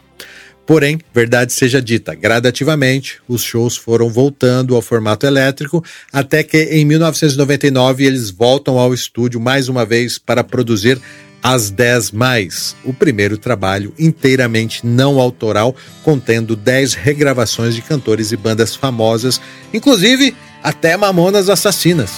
[0.65, 6.85] Porém, verdade seja dita, gradativamente os shows foram voltando ao formato elétrico, até que em
[6.85, 11.01] 1999 eles voltam ao estúdio mais uma vez para produzir
[11.49, 18.37] As 10 Mais, o primeiro trabalho inteiramente não autoral, contendo 10 regravações de cantores e
[18.37, 19.41] bandas famosas,
[19.73, 22.11] inclusive até Mamonas Assassinas.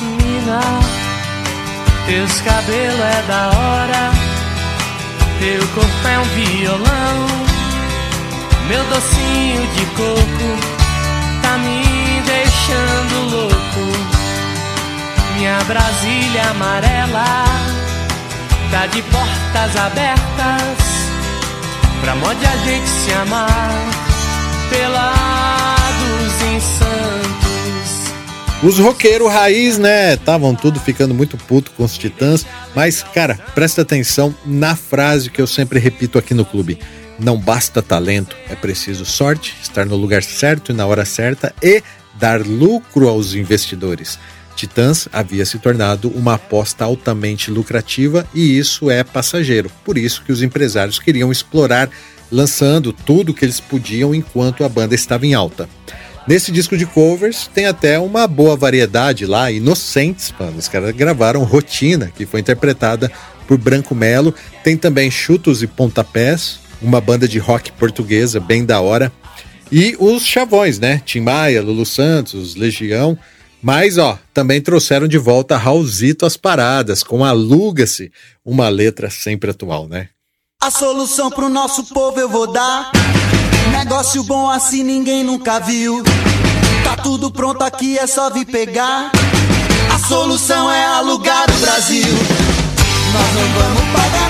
[0.00, 0.58] Menina,
[2.06, 4.10] teus cabelos é da hora.
[5.38, 7.26] Teu corpo é um violão,
[8.68, 10.78] meu docinho de coco
[11.42, 13.98] tá me deixando louco.
[15.36, 17.87] Minha Brasília amarela
[18.70, 20.78] tá de portas abertas
[22.00, 23.98] pra modo de a gente se amar
[24.70, 26.98] pelados em Santos.
[28.62, 32.44] Os roqueiros raiz, né, estavam tudo ficando muito puto com os Titãs,
[32.74, 36.78] mas, cara, presta atenção na frase que eu sempre repito aqui no clube.
[37.18, 41.82] Não basta talento, é preciso sorte, estar no lugar certo e na hora certa e
[42.14, 44.18] dar lucro aos investidores.
[44.58, 49.70] Titãs havia se tornado uma aposta altamente lucrativa e isso é passageiro.
[49.84, 51.88] Por isso que os empresários queriam explorar,
[52.28, 55.68] lançando tudo que eles podiam enquanto a banda estava em alta.
[56.26, 60.58] Nesse disco de covers tem até uma boa variedade lá, Inocentes, mano.
[60.58, 63.12] Os caras gravaram Rotina, que foi interpretada
[63.46, 64.34] por Branco Melo.
[64.64, 69.12] Tem também Chutos e Pontapés, uma banda de rock portuguesa bem da hora.
[69.70, 71.00] E os chavões, né?
[71.06, 73.16] Tim Maia, Lulu Santos, Legião.
[73.62, 78.12] Mas, ó, também trouxeram de volta Raulzito às paradas, com Aluga-se,
[78.44, 80.08] uma letra sempre atual, né?
[80.62, 82.90] A solução pro nosso povo eu vou dar.
[83.70, 86.02] Negócio bom assim ninguém nunca viu.
[86.82, 89.12] Tá tudo pronto aqui, é só vir pegar.
[89.94, 92.06] A solução é alugar o Brasil.
[93.12, 94.27] Nós não vamos pagar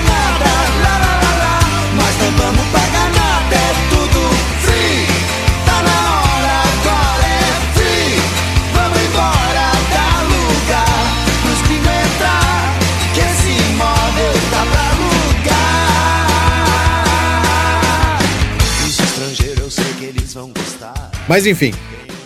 [21.29, 21.71] Mas enfim,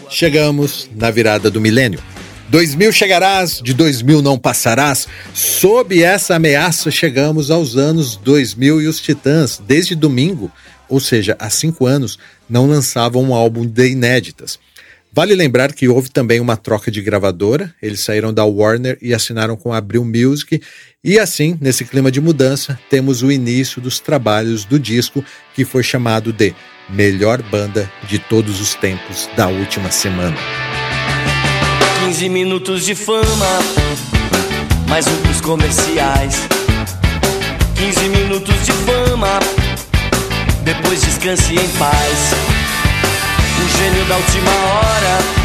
[0.09, 1.99] chegamos na virada do milênio.
[2.47, 5.09] 2000 chegarás, de 2000 não passarás.
[5.33, 10.49] Sob essa ameaça, chegamos aos anos 2000 e os Titãs, desde domingo,
[10.87, 12.17] ou seja, há cinco anos,
[12.49, 14.57] não lançavam um álbum de inéditas.
[15.11, 19.57] Vale lembrar que houve também uma troca de gravadora, eles saíram da Warner e assinaram
[19.57, 20.61] com a Abril Music,
[21.03, 25.23] e assim, nesse clima de mudança, temos o início dos trabalhos do disco
[25.53, 26.55] que foi chamado de
[26.89, 30.35] Melhor Banda de Todos os Tempos da Última Semana.
[32.05, 33.47] 15 minutos de fama,
[34.87, 36.47] mais um pros comerciais.
[37.75, 39.39] 15 minutos de fama,
[40.63, 42.33] depois descanse em paz.
[43.57, 45.43] O gênio da última hora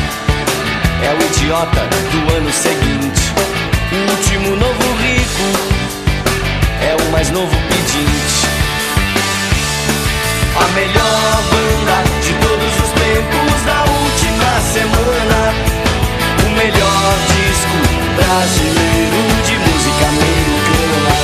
[1.04, 3.22] é o idiota do ano seguinte.
[3.92, 5.78] O último novo rico
[6.82, 7.77] é o mais novo pedinte.
[10.60, 15.40] A melhor banda de todos os tempos da última semana.
[16.44, 17.78] O melhor disco
[18.16, 21.14] brasileiro de música americana.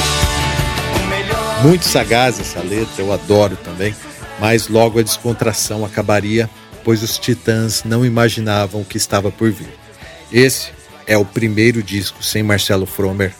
[1.62, 3.94] Muito sagaz essa letra, eu adoro também,
[4.38, 6.48] mas logo a descontração acabaria,
[6.84, 9.72] pois os Titãs não imaginavam o que estava por vir.
[10.32, 10.70] Esse
[11.06, 13.34] é o primeiro disco sem Marcelo Fromer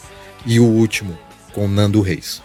[0.45, 1.17] e o último
[1.53, 2.41] com Nando Reis.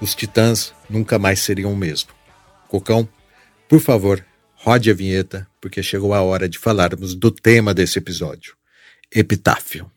[0.00, 2.10] Os Titãs nunca mais seriam o mesmo.
[2.66, 3.08] Cocão,
[3.68, 8.54] por favor, rode a vinheta, porque chegou a hora de falarmos do tema desse episódio:
[9.14, 9.90] Epitáfio.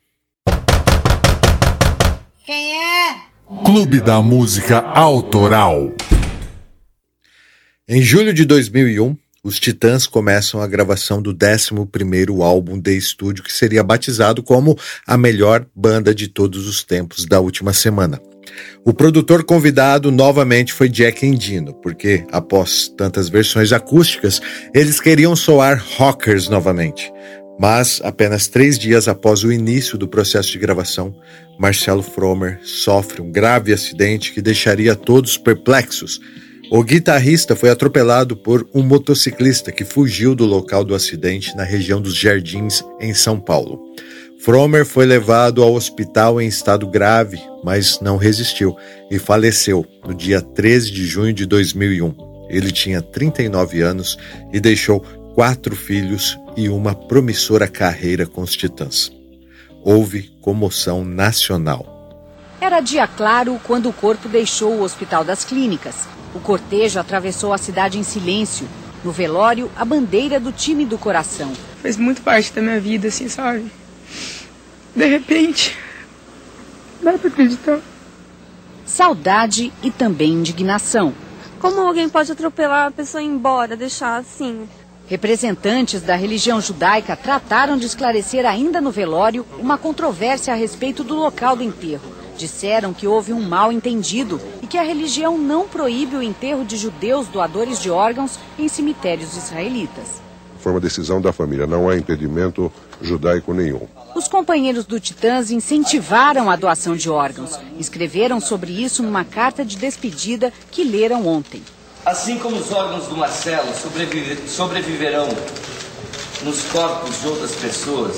[2.44, 3.16] Quem é?
[3.64, 5.92] Clube da Música Autoral.
[7.88, 13.52] Em julho de 2001, os Titãs começam a gravação do 11º álbum de estúdio que
[13.52, 18.20] seria batizado como a melhor banda de todos os tempos da última semana.
[18.84, 24.40] O produtor convidado novamente foi Jack Endino, porque após tantas versões acústicas,
[24.74, 27.12] eles queriam soar rockers novamente.
[27.60, 31.14] Mas apenas três dias após o início do processo de gravação,
[31.58, 36.18] Marcelo Fromer sofre um grave acidente que deixaria todos perplexos.
[36.72, 42.00] O guitarrista foi atropelado por um motociclista que fugiu do local do acidente na região
[42.00, 43.78] dos Jardins, em São Paulo.
[44.42, 48.74] Fromer foi levado ao hospital em estado grave, mas não resistiu
[49.10, 52.46] e faleceu no dia 13 de junho de 2001.
[52.48, 54.16] Ele tinha 39 anos
[54.50, 55.00] e deixou
[55.34, 59.12] quatro filhos e uma promissora carreira com os Titãs.
[59.84, 61.86] Houve comoção nacional.
[62.62, 66.08] Era dia claro quando o corpo deixou o Hospital das Clínicas.
[66.34, 68.66] O cortejo atravessou a cidade em silêncio.
[69.04, 71.52] No velório, a bandeira do time do coração.
[71.82, 73.70] Fez muito parte da minha vida, assim, sabe?
[74.94, 75.76] De repente,
[77.00, 77.80] dá pra acreditar.
[78.84, 81.14] Saudade e também indignação.
[81.60, 84.68] Como alguém pode atropelar a pessoa e ir embora, deixar assim?
[85.06, 91.14] Representantes da religião judaica trataram de esclarecer ainda no velório uma controvérsia a respeito do
[91.14, 92.12] local do enterro.
[92.36, 96.76] Disseram que houve um mal entendido e que a religião não proíbe o enterro de
[96.76, 100.22] judeus doadores de órgãos em cemitérios israelitas.
[100.62, 103.86] Foi uma decisão da família, não há impedimento judaico nenhum.
[104.14, 107.58] Os companheiros do Titãs incentivaram a doação de órgãos.
[107.78, 111.62] Escreveram sobre isso numa carta de despedida que leram ontem.
[112.04, 115.28] Assim como os órgãos do Marcelo sobrevive- sobreviverão
[116.42, 118.16] nos corpos de outras pessoas,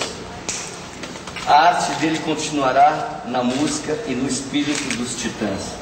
[1.46, 5.74] a arte dele continuará na música e no espírito dos Titãs.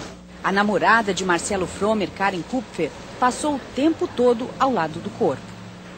[0.42, 5.49] A namorada de Marcelo Fromer, Karen Kupfer, passou o tempo todo ao lado do corpo.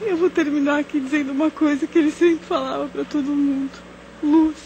[0.04, 3.70] Eu vou terminar aqui dizendo uma coisa que ele sempre falava pra todo mundo:
[4.22, 4.56] luz,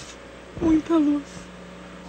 [0.61, 1.23] muita luz.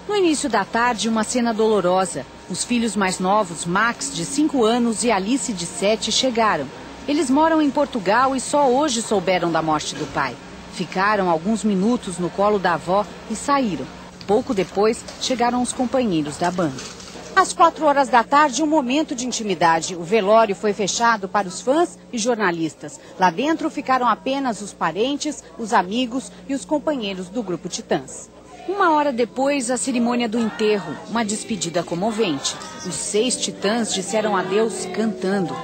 [0.08, 2.26] No início da tarde, uma cena dolorosa.
[2.50, 6.66] Os filhos mais novos, Max, de 5 anos, e Alice, de 7, chegaram.
[7.06, 10.34] Eles moram em Portugal e só hoje souberam da morte do pai.
[10.74, 13.86] Ficaram alguns minutos no colo da avó e saíram.
[14.26, 16.97] Pouco depois, chegaram os companheiros da banda.
[17.38, 19.96] Às quatro horas da tarde, um momento de intimidade.
[19.96, 23.00] O velório foi fechado para os fãs e jornalistas.
[23.20, 28.28] Lá dentro ficaram apenas os parentes, os amigos e os companheiros do grupo Titãs.
[28.68, 32.56] Uma hora depois, a cerimônia do enterro, uma despedida comovente.
[32.84, 35.56] Os seis titãs disseram adeus cantando.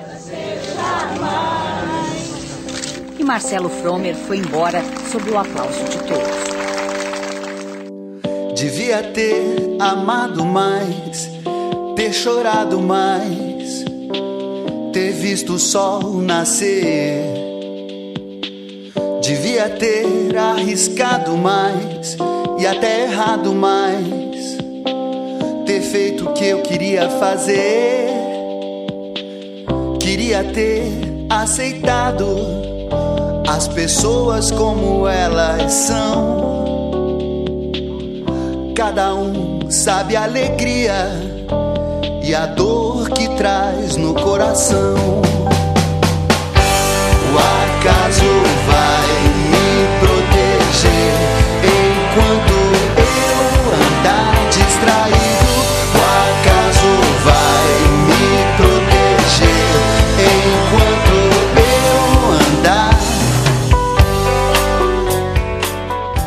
[3.17, 6.53] E Marcelo Fromer foi embora sob o aplauso de todos.
[8.55, 11.33] Devia ter amado mais,
[12.03, 13.85] ter chorado mais,
[14.91, 17.23] ter visto o sol nascer.
[19.21, 22.17] Devia ter arriscado mais
[22.59, 24.57] e até errado mais,
[25.65, 28.09] ter feito o que eu queria fazer.
[30.01, 30.83] Queria ter
[31.29, 32.35] aceitado
[33.47, 36.43] as pessoas como elas são.
[38.75, 41.32] Cada um sabe a alegria
[42.23, 44.95] e a dor que traz no coração.
[47.27, 48.23] O acaso
[48.65, 49.09] vai
[49.51, 51.15] me proteger
[51.67, 52.55] enquanto
[52.97, 55.51] eu andar distraído.
[55.93, 56.91] O acaso
[57.25, 57.73] vai
[58.07, 58.23] me
[58.55, 59.73] proteger
[60.31, 61.15] enquanto
[61.59, 61.75] eu
[62.57, 62.95] andar.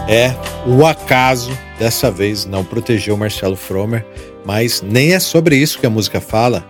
[0.07, 0.35] É,
[0.67, 4.05] o acaso dessa vez não protegeu Marcelo Fromer,
[4.45, 6.65] mas nem é sobre isso que a música fala.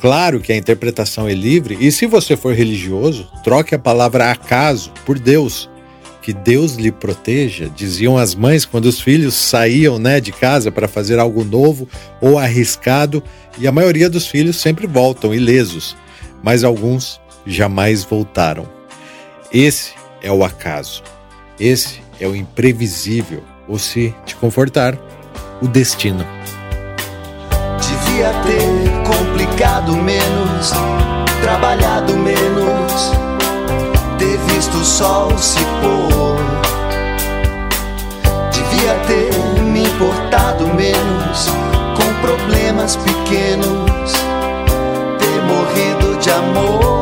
[0.00, 4.92] Claro que a interpretação é livre e se você for religioso, troque a palavra acaso
[5.06, 5.70] por Deus.
[6.20, 10.86] Que Deus lhe proteja, diziam as mães quando os filhos saíam né, de casa para
[10.86, 11.88] fazer algo novo
[12.20, 13.22] ou arriscado,
[13.58, 15.96] e a maioria dos filhos sempre voltam ilesos.
[16.42, 18.68] mas alguns jamais voltaram.
[19.52, 19.92] Esse
[20.22, 21.02] é o acaso.
[21.58, 24.96] Esse é o imprevisível, ou se te confortar,
[25.60, 26.26] o destino.
[27.80, 30.72] Devia ter complicado menos,
[31.40, 33.12] trabalhado menos,
[34.18, 36.42] ter visto o sol se pôr.
[38.52, 41.48] Devia ter me importado menos
[41.96, 44.12] com problemas pequenos,
[45.18, 47.01] ter morrido de amor.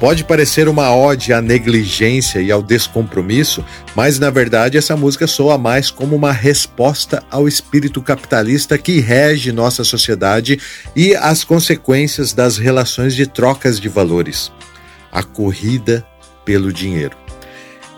[0.00, 3.62] Pode parecer uma ode à negligência e ao descompromisso,
[3.94, 9.52] mas na verdade essa música soa mais como uma resposta ao espírito capitalista que rege
[9.52, 10.58] nossa sociedade
[10.96, 14.50] e às consequências das relações de trocas de valores.
[15.12, 16.02] A corrida
[16.46, 17.14] pelo dinheiro.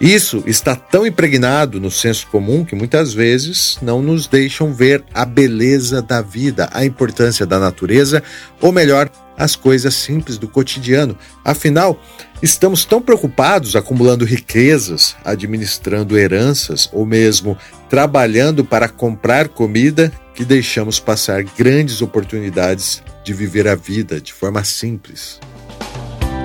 [0.01, 5.25] Isso está tão impregnado no senso comum que muitas vezes não nos deixam ver a
[5.25, 8.21] beleza da vida, a importância da natureza,
[8.61, 11.17] ou melhor, as coisas simples do cotidiano.
[11.45, 12.01] Afinal,
[12.43, 17.57] estamos tão preocupados acumulando riquezas, administrando heranças ou mesmo
[17.89, 24.65] trabalhando para comprar comida que deixamos passar grandes oportunidades de viver a vida de forma
[24.65, 25.39] simples.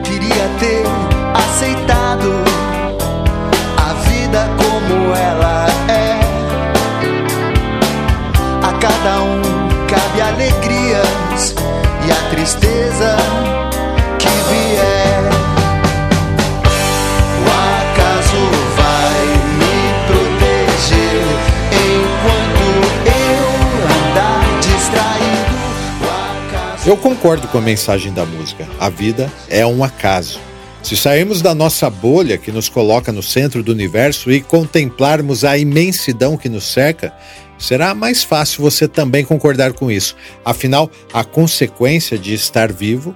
[0.03, 0.85] Queria ter
[1.33, 2.46] aceitado
[12.07, 13.17] e a tristeza
[14.17, 15.23] que vier.
[17.43, 17.47] O
[17.81, 18.41] acaso
[18.77, 19.25] vai
[19.59, 19.75] me
[20.07, 21.25] proteger
[21.73, 22.65] enquanto
[23.05, 23.45] eu
[24.09, 25.55] andar distraído.
[26.85, 28.65] Eu concordo com a mensagem da música.
[28.79, 30.39] A vida é um acaso.
[30.81, 35.57] Se sairmos da nossa bolha que nos coloca no centro do universo e contemplarmos a
[35.57, 37.13] imensidão que nos cerca,
[37.57, 40.15] será mais fácil você também concordar com isso.
[40.43, 43.15] Afinal, a consequência de estar vivo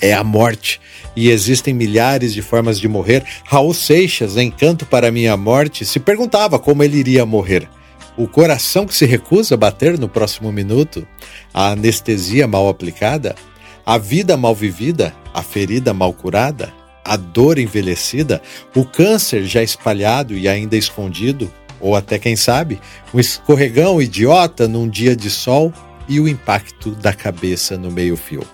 [0.00, 0.80] é a morte.
[1.14, 3.24] E existem milhares de formas de morrer.
[3.44, 7.68] Raul Seixas, em Canto para Minha Morte, se perguntava como ele iria morrer.
[8.16, 11.06] O coração que se recusa a bater no próximo minuto?
[11.52, 13.34] A anestesia mal aplicada?
[13.86, 15.14] A vida mal vivida?
[15.32, 16.72] A ferida mal curada?
[17.04, 18.42] A dor envelhecida?
[18.74, 21.50] O câncer já espalhado e ainda escondido?
[21.80, 22.80] Ou até, quem sabe,
[23.12, 25.72] um escorregão idiota num dia de sol
[26.08, 28.44] e o impacto da cabeça no meio-fio?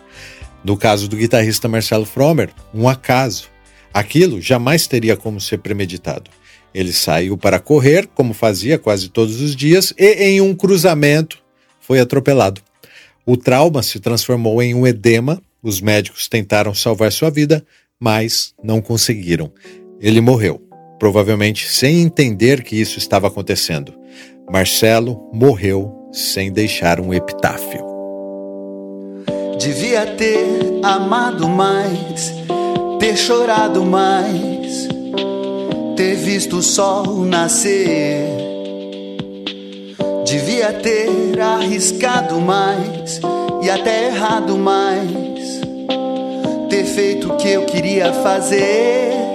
[0.65, 3.49] No caso do guitarrista Marcelo Fromer, um acaso.
[3.93, 6.31] Aquilo jamais teria como ser premeditado.
[6.75, 11.39] Ele saiu para correr, como fazia quase todos os dias, e em um cruzamento
[11.81, 12.61] foi atropelado.
[13.25, 15.41] O trauma se transformou em um edema.
[15.63, 17.65] Os médicos tentaram salvar sua vida,
[18.01, 19.53] mas não conseguiram.
[20.01, 20.61] Ele morreu,
[20.99, 23.95] provavelmente sem entender que isso estava acontecendo.
[24.51, 27.85] Marcelo morreu sem deixar um epitáfio.
[29.59, 32.33] Devia ter amado mais,
[32.99, 34.89] ter chorado mais,
[35.97, 38.29] ter visto o sol nascer.
[40.25, 43.21] Devia ter arriscado mais
[43.63, 45.61] e até errado mais,
[46.69, 49.34] ter feito o que eu queria fazer.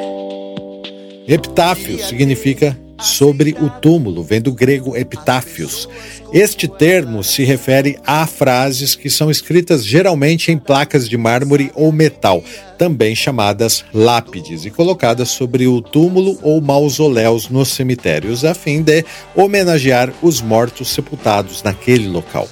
[1.32, 5.88] Epitáfio significa sobre o túmulo, vem do grego epitáfios.
[6.34, 11.91] Este termo se refere a frases que são escritas geralmente em placas de mármore ou
[11.91, 12.43] metal,
[12.80, 19.05] também chamadas lápides, e colocadas sobre o túmulo ou mausoléus nos cemitérios, a fim de
[19.36, 22.49] homenagear os mortos sepultados naquele local.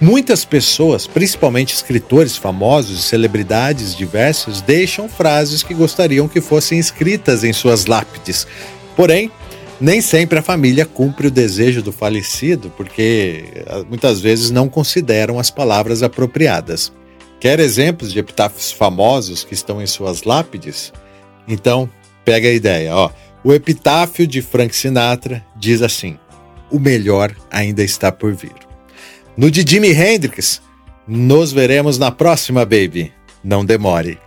[0.00, 7.42] Muitas pessoas, principalmente escritores famosos e celebridades diversas, deixam frases que gostariam que fossem escritas
[7.42, 8.46] em suas lápides.
[8.94, 9.28] Porém,
[9.80, 15.50] nem sempre a família cumpre o desejo do falecido, porque muitas vezes não consideram as
[15.50, 16.92] palavras apropriadas.
[17.40, 20.92] Quer exemplos de epitáfios famosos que estão em suas lápides?
[21.46, 21.90] Então,
[22.24, 23.10] pega a ideia, ó.
[23.42, 26.18] O epitáfio de Frank Sinatra diz assim:
[26.70, 28.67] "O melhor ainda está por vir".
[29.38, 30.60] No de Jimi Hendrix,
[31.06, 33.12] nos veremos na próxima, baby.
[33.44, 34.18] Não demore.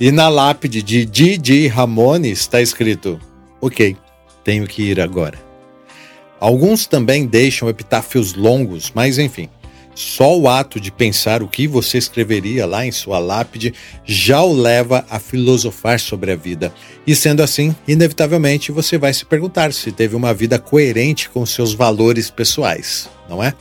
[0.00, 3.20] E na lápide de Didi Ramone está escrito:
[3.60, 3.94] Ok,
[4.42, 5.38] tenho que ir agora.
[6.40, 9.50] Alguns também deixam epitáfios longos, mas enfim.
[9.94, 14.54] Só o ato de pensar o que você escreveria lá em sua lápide já o
[14.54, 16.72] leva a filosofar sobre a vida.
[17.06, 21.74] E sendo assim, inevitavelmente você vai se perguntar se teve uma vida coerente com seus
[21.74, 23.52] valores pessoais, não é?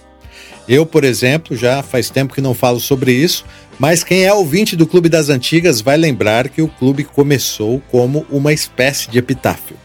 [0.67, 3.45] Eu, por exemplo, já faz tempo que não falo sobre isso,
[3.79, 8.25] mas quem é ouvinte do Clube das Antigas vai lembrar que o clube começou como
[8.29, 9.77] uma espécie de epitáfio.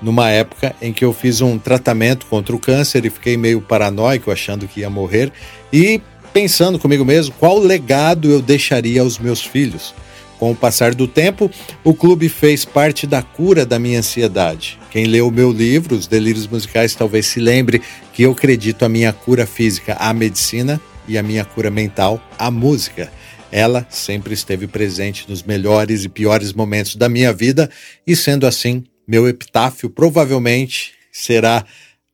[0.00, 4.30] Numa época em que eu fiz um tratamento contra o câncer e fiquei meio paranoico
[4.30, 5.32] achando que ia morrer,
[5.72, 6.00] e
[6.32, 9.94] pensando comigo mesmo qual legado eu deixaria aos meus filhos.
[10.38, 11.50] Com o passar do tempo,
[11.84, 14.78] o clube fez parte da cura da minha ansiedade.
[14.90, 17.82] Quem leu o meu livro, Os Delírios Musicais, talvez se lembre
[18.20, 22.50] que eu acredito a minha cura física à medicina e a minha cura mental à
[22.50, 23.10] música.
[23.50, 27.70] Ela sempre esteve presente nos melhores e piores momentos da minha vida,
[28.06, 31.64] e sendo assim, meu epitáfio provavelmente será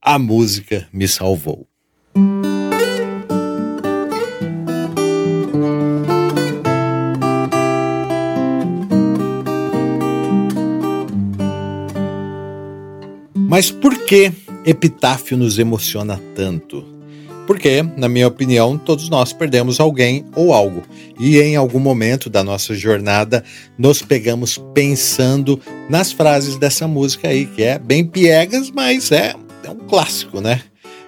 [0.01, 1.67] A Música Me Salvou.
[13.35, 14.33] Mas por que
[14.67, 16.85] epitáfio nos emociona tanto?
[17.47, 20.83] Porque, na minha opinião, todos nós perdemos alguém ou algo.
[21.19, 23.45] E em algum momento da nossa jornada,
[23.79, 29.71] nos pegamos pensando nas frases dessa música aí, que é bem piegas, mas é, é
[29.71, 30.61] um clássico, né?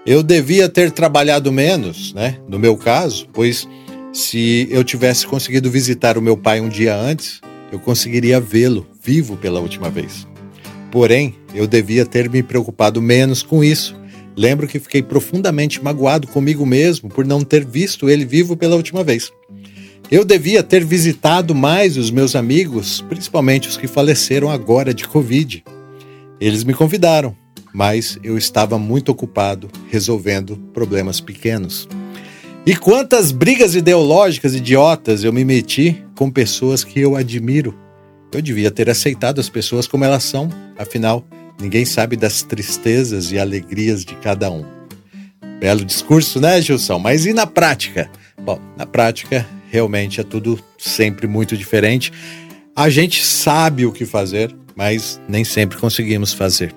[0.06, 2.38] Eu devia ter trabalhado menos, né?
[2.48, 3.68] No meu caso, pois
[4.12, 7.40] se eu tivesse conseguido visitar o meu pai um dia antes,
[7.72, 10.26] eu conseguiria vê-lo vivo pela última vez.
[10.90, 13.96] Porém, eu devia ter me preocupado menos com isso.
[14.36, 19.02] Lembro que fiquei profundamente magoado comigo mesmo por não ter visto ele vivo pela última
[19.02, 19.32] vez.
[20.10, 25.64] Eu devia ter visitado mais os meus amigos, principalmente os que faleceram agora de Covid.
[26.40, 27.36] Eles me convidaram,
[27.74, 31.88] mas eu estava muito ocupado resolvendo problemas pequenos.
[32.64, 37.74] E quantas brigas ideológicas idiotas eu me meti com pessoas que eu admiro
[38.30, 41.24] eu devia ter aceitado as pessoas como elas são, afinal,
[41.60, 44.64] ninguém sabe das tristezas e alegrias de cada um.
[45.60, 46.98] Belo discurso, né, Gilson?
[46.98, 48.10] Mas e na prática?
[48.40, 52.12] Bom, na prática, realmente é tudo sempre muito diferente.
[52.74, 56.72] A gente sabe o que fazer, mas nem sempre conseguimos fazer.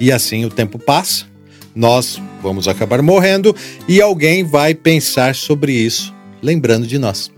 [0.00, 1.26] E assim o tempo passa,
[1.74, 3.54] nós vamos acabar morrendo
[3.86, 7.35] e alguém vai pensar sobre isso, lembrando de nós.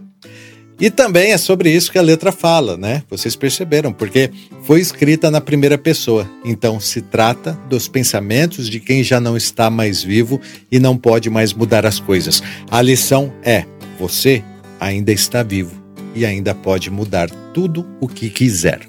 [0.81, 3.03] E também é sobre isso que a letra fala, né?
[3.11, 4.31] Vocês perceberam, porque
[4.63, 6.29] foi escrita na primeira pessoa.
[6.45, 11.29] Então se trata dos pensamentos de quem já não está mais vivo e não pode
[11.29, 12.43] mais mudar as coisas.
[12.71, 13.65] A lição é:
[13.99, 14.43] você
[14.79, 15.75] ainda está vivo
[16.15, 18.81] e ainda pode mudar tudo o que quiser.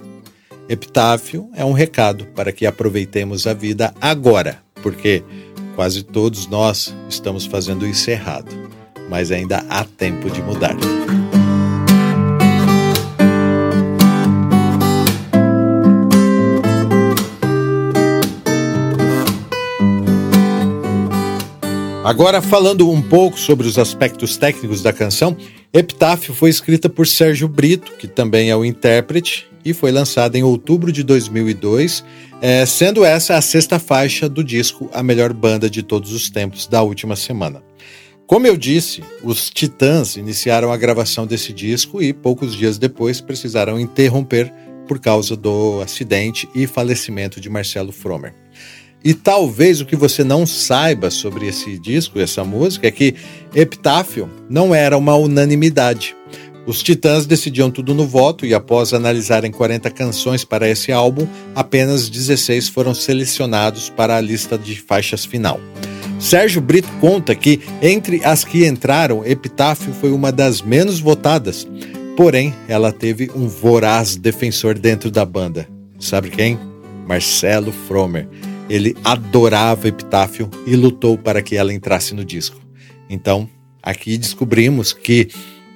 [0.70, 5.24] Epitáfio é um recado para que aproveitemos a vida agora, porque
[5.76, 8.56] quase todos nós estamos fazendo isso errado,
[9.10, 10.76] mas ainda há tempo de mudar.
[22.10, 25.38] Agora, falando um pouco sobre os aspectos técnicos da canção,
[25.72, 30.42] Epitáfio foi escrita por Sérgio Brito, que também é o intérprete, e foi lançada em
[30.42, 32.04] outubro de 2002,
[32.42, 36.66] é, sendo essa a sexta faixa do disco A Melhor Banda de Todos os Tempos
[36.66, 37.62] da última semana.
[38.26, 43.80] Como eu disse, os Titãs iniciaram a gravação desse disco e poucos dias depois precisaram
[43.80, 44.52] interromper
[44.88, 48.34] por causa do acidente e falecimento de Marcelo Fromer.
[49.04, 53.16] E talvez o que você não saiba sobre esse disco, essa música, é que
[53.56, 56.16] Epitáfio não era uma unanimidade.
[56.66, 62.10] Os Titãs decidiam tudo no voto e, após analisarem 40 canções para esse álbum, apenas
[62.10, 65.60] 16 foram selecionados para a lista de faixas final.
[66.20, 71.66] Sérgio Brito conta que, entre as que entraram, Epitáfio foi uma das menos votadas,
[72.18, 75.68] porém, ela teve um voraz defensor dentro da banda.
[75.98, 76.60] Sabe quem?
[77.08, 78.28] Marcelo Fromer
[78.70, 82.62] ele adorava Epitáfio e lutou para que ela entrasse no disco.
[83.10, 83.50] Então,
[83.82, 85.30] aqui descobrimos que,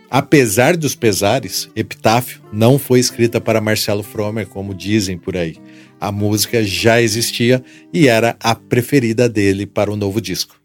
[0.09, 5.57] apesar dos pesares, Epitáfio não foi escrita para Marcelo Fromer, como dizem por aí.
[5.99, 10.62] A música já existia e era a preferida dele para o novo disco.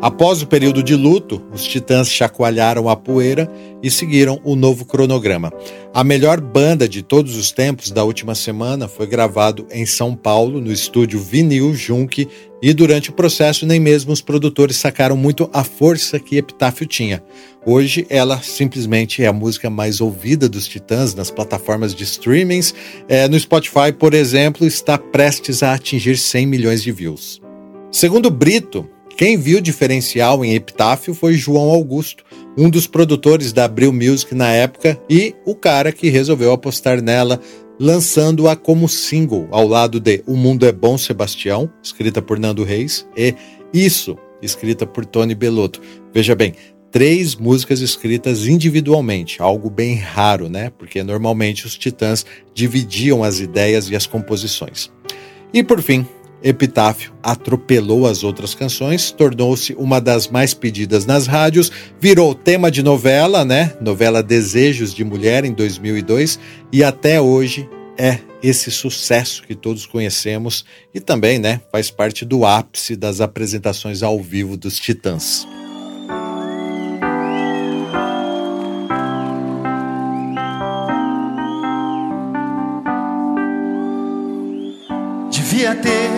[0.00, 3.50] Após o período de luto, os Titãs chacoalharam a poeira
[3.82, 5.52] e seguiram o novo cronograma.
[5.92, 10.60] A melhor banda de todos os tempos da última semana foi gravado em São Paulo,
[10.60, 12.28] no estúdio Vinil Junk,
[12.62, 17.20] e durante o processo nem mesmo os produtores sacaram muito a força que Epitáfio tinha.
[17.66, 22.72] Hoje ela simplesmente é a música mais ouvida dos Titãs nas plataformas de streamings.
[23.08, 27.40] É, no Spotify, por exemplo, está prestes a atingir 100 milhões de views.
[27.90, 28.88] Segundo Brito,
[29.18, 32.22] quem viu diferencial em Epitáfio foi João Augusto,
[32.56, 37.40] um dos produtores da Abril Music na época e o cara que resolveu apostar nela,
[37.80, 43.08] lançando-a como single ao lado de O Mundo é Bom Sebastião, escrita por Nando Reis,
[43.16, 43.34] e
[43.74, 45.80] Isso, escrita por Tony Belotto.
[46.14, 46.54] Veja bem,
[46.92, 50.70] três músicas escritas individualmente, algo bem raro, né?
[50.78, 52.24] Porque normalmente os Titãs
[52.54, 54.92] dividiam as ideias e as composições.
[55.52, 56.06] E por fim,
[56.42, 61.70] Epitáfio atropelou as outras canções, tornou-se uma das mais pedidas nas rádios,
[62.00, 63.74] virou tema de novela, né?
[63.80, 66.38] Novela Desejos de Mulher em 2002
[66.72, 72.46] e até hoje é esse sucesso que todos conhecemos e também, né, faz parte do
[72.46, 75.46] ápice das apresentações ao vivo dos Titãs.
[85.30, 86.17] Devia ter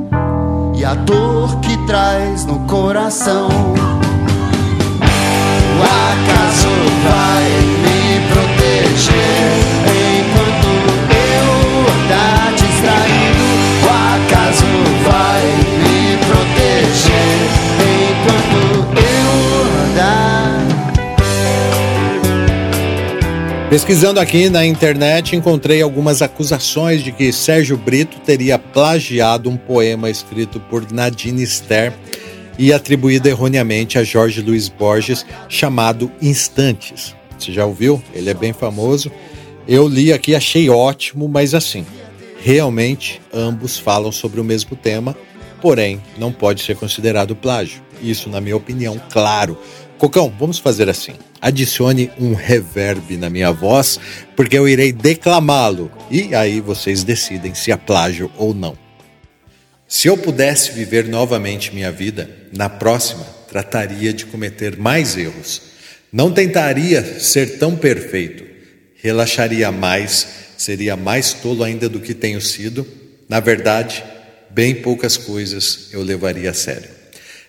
[0.81, 3.49] e a dor que traz no coração.
[5.77, 6.69] O acaso
[7.05, 7.43] vai
[7.83, 9.60] me proteger
[23.71, 30.09] Pesquisando aqui na internet, encontrei algumas acusações de que Sérgio Brito teria plagiado um poema
[30.09, 31.93] escrito por Nadine Ster
[32.59, 37.15] e atribuído erroneamente a Jorge Luiz Borges, chamado Instantes.
[37.39, 38.03] Você já ouviu?
[38.13, 39.09] Ele é bem famoso.
[39.65, 41.85] Eu li aqui, achei ótimo, mas assim,
[42.41, 45.15] realmente ambos falam sobre o mesmo tema,
[45.61, 47.81] porém não pode ser considerado plágio.
[48.03, 49.57] Isso, na minha opinião, claro.
[50.01, 51.13] Cocão, vamos fazer assim.
[51.39, 53.99] Adicione um reverb na minha voz,
[54.35, 58.75] porque eu irei declamá-lo e aí vocês decidem se é plágio ou não.
[59.87, 65.61] Se eu pudesse viver novamente minha vida, na próxima trataria de cometer mais erros.
[66.11, 68.43] Não tentaria ser tão perfeito.
[68.95, 72.87] Relaxaria mais, seria mais tolo ainda do que tenho sido.
[73.29, 74.03] Na verdade,
[74.49, 76.89] bem poucas coisas eu levaria a sério.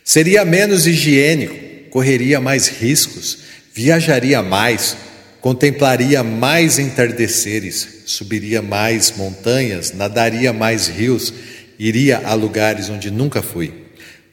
[0.04, 3.40] Seria menos higiênico, correria mais riscos,
[3.74, 4.96] viajaria mais,
[5.42, 11.34] contemplaria mais entardeceres, subiria mais montanhas, nadaria mais rios,
[11.78, 13.74] iria a lugares onde nunca fui.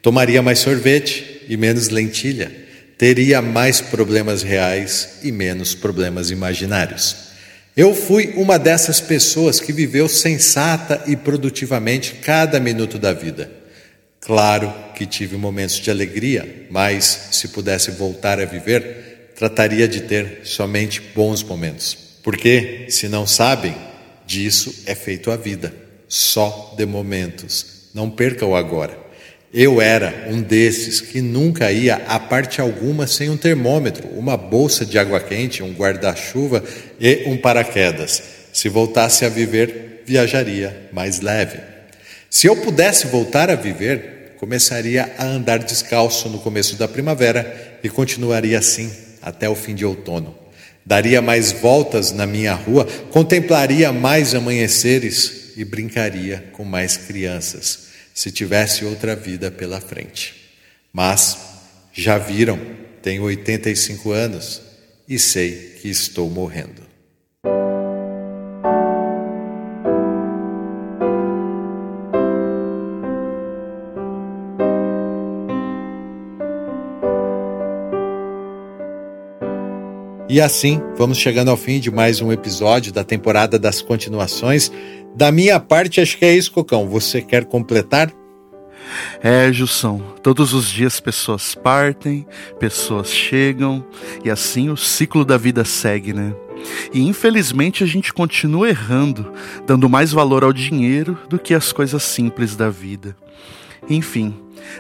[0.02, 2.50] Tomaria mais sorvete e menos lentilha,
[2.98, 7.28] teria mais problemas reais e menos problemas imaginários.
[7.76, 13.59] Eu fui uma dessas pessoas que viveu sensata e produtivamente cada minuto da vida.
[14.20, 20.42] Claro que tive momentos de alegria, mas se pudesse voltar a viver, trataria de ter
[20.44, 21.98] somente bons momentos.
[22.22, 23.76] Porque, se não sabem,
[24.26, 25.74] disso é feito a vida,
[26.08, 27.90] só de momentos.
[27.94, 28.98] Não perca o agora.
[29.52, 34.86] Eu era um desses que nunca ia a parte alguma sem um termômetro, uma bolsa
[34.86, 36.64] de água quente, um guarda-chuva
[37.00, 38.22] e um paraquedas.
[38.54, 41.79] Se voltasse a viver, viajaria mais leve.
[42.30, 47.90] Se eu pudesse voltar a viver, começaria a andar descalço no começo da primavera e
[47.90, 48.92] continuaria assim
[49.22, 50.38] até o fim de outono.
[50.86, 58.32] Daria mais voltas na minha rua, contemplaria mais amanheceres e brincaria com mais crianças se
[58.32, 60.36] tivesse outra vida pela frente.
[60.92, 61.38] Mas,
[61.94, 62.60] já viram,
[63.02, 64.62] tenho 85 anos
[65.08, 66.89] e sei que estou morrendo.
[80.30, 84.72] E assim, vamos chegando ao fim de mais um episódio da temporada das continuações.
[85.16, 86.88] Da minha parte, acho que é isso, Cocão.
[86.88, 88.14] Você quer completar?
[89.24, 92.28] É, Jussão, todos os dias pessoas partem,
[92.60, 93.84] pessoas chegam,
[94.24, 96.32] e assim o ciclo da vida segue, né?
[96.94, 99.34] E infelizmente a gente continua errando,
[99.66, 103.18] dando mais valor ao dinheiro do que às coisas simples da vida.
[103.90, 104.36] Enfim,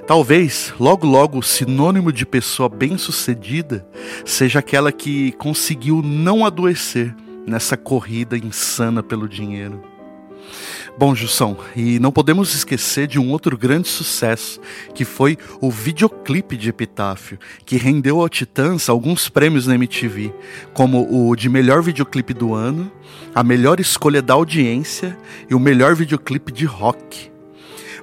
[0.07, 3.87] talvez logo logo o sinônimo de pessoa bem-sucedida
[4.25, 7.15] seja aquela que conseguiu não adoecer
[7.45, 9.81] nessa corrida insana pelo dinheiro.
[10.97, 14.59] Bom, Jussão, e não podemos esquecer de um outro grande sucesso,
[14.93, 20.33] que foi o videoclipe de Epitáfio, que rendeu ao Titãs alguns prêmios na MTV,
[20.73, 22.91] como o de melhor videoclipe do ano,
[23.33, 25.17] a melhor escolha da audiência
[25.49, 27.31] e o melhor videoclipe de rock.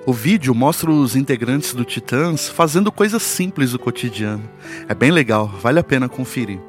[0.07, 4.49] O vídeo mostra os integrantes do Titãs fazendo coisas simples do cotidiano.
[4.89, 6.61] É bem legal, vale a pena conferir.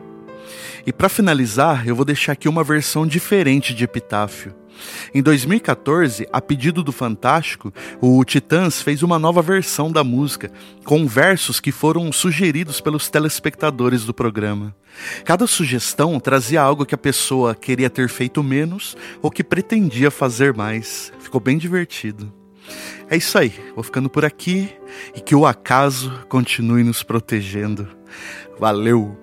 [0.88, 4.56] E para finalizar, eu vou deixar aqui uma versão diferente de Epitáfio.
[5.14, 10.52] Em 2014, a pedido do Fantástico, o Titãs fez uma nova versão da música,
[10.84, 14.76] com versos que foram sugeridos pelos telespectadores do programa.
[15.24, 20.56] Cada sugestão trazia algo que a pessoa queria ter feito menos ou que pretendia fazer
[20.56, 21.14] mais.
[21.20, 22.34] Ficou bem divertido.
[23.10, 24.70] É isso aí, vou ficando por aqui
[25.16, 27.88] e que o acaso continue nos protegendo.
[28.60, 29.18] Valeu!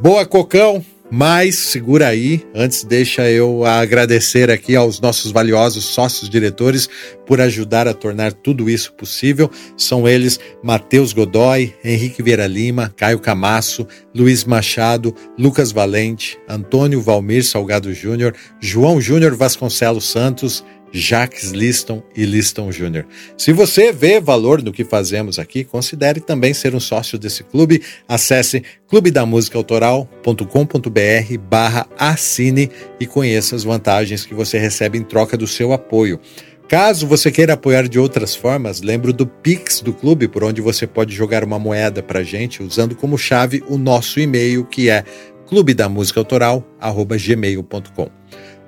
[0.00, 0.84] Boa, Cocão!
[1.10, 6.88] Mas segura aí, antes deixa eu agradecer aqui aos nossos valiosos sócios diretores
[7.26, 9.50] por ajudar a tornar tudo isso possível.
[9.76, 17.44] São eles Matheus Godoy, Henrique Vieira Lima, Caio Camasso, Luiz Machado, Lucas Valente, Antônio Valmir
[17.44, 20.64] Salgado Júnior, João Júnior Vasconcelos Santos,
[20.94, 23.04] Jacques Liston e Liston Jr.
[23.36, 27.82] Se você vê valor no que fazemos aqui, considere também ser um sócio desse clube.
[28.06, 35.72] Acesse clubedamusicaautoral.com.br barra assine e conheça as vantagens que você recebe em troca do seu
[35.72, 36.20] apoio.
[36.68, 40.86] Caso você queira apoiar de outras formas, lembro do Pix do clube, por onde você
[40.86, 45.04] pode jogar uma moeda para gente usando como chave o nosso e-mail, que é
[45.46, 48.10] clubedamusicaautoral.gmail.com.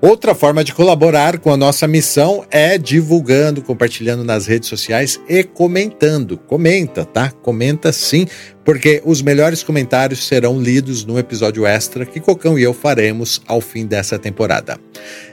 [0.00, 5.42] Outra forma de colaborar com a nossa missão é divulgando, compartilhando nas redes sociais e
[5.42, 6.36] comentando.
[6.36, 7.30] Comenta, tá?
[7.30, 8.26] Comenta sim,
[8.62, 13.60] porque os melhores comentários serão lidos no episódio extra que Cocão e eu faremos ao
[13.60, 14.78] fim dessa temporada.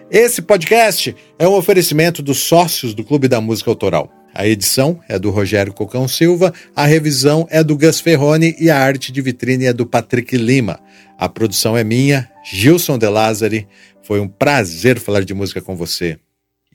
[0.09, 4.22] Esse podcast é um oferecimento dos sócios do Clube da Música Autoral.
[4.33, 8.79] A edição é do Rogério Cocão Silva, a revisão é do Gus Ferroni e a
[8.79, 10.79] arte de vitrine é do Patrick Lima.
[11.17, 13.67] A produção é minha, Gilson De Lázari.
[14.01, 16.17] Foi um prazer falar de música com você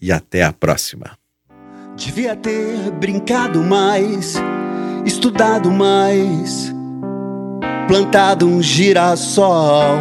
[0.01, 1.19] e até a próxima.
[1.97, 4.37] Devia ter brincado mais,
[5.05, 6.73] estudado mais,
[7.89, 9.99] plantado um girassol.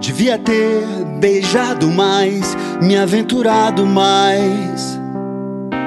[0.00, 0.84] Devia ter
[1.20, 4.95] beijado mais, me aventurado mais,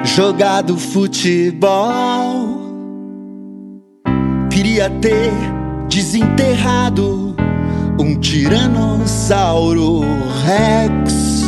[0.04, 2.60] jogado futebol.
[4.50, 5.32] Queria ter
[5.88, 7.34] desenterrado
[7.98, 10.00] um tiranossauro
[10.44, 11.44] rex.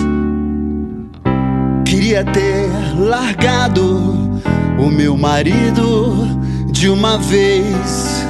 [1.85, 4.41] Queria ter largado
[4.79, 6.27] o meu marido
[6.71, 8.23] de uma vez.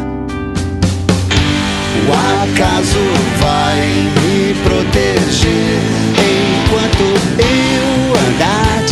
[2.05, 2.12] O
[2.43, 2.99] acaso
[3.40, 3.81] vai
[4.23, 5.81] me proteger
[6.19, 7.05] enquanto
[7.39, 8.91] eu andar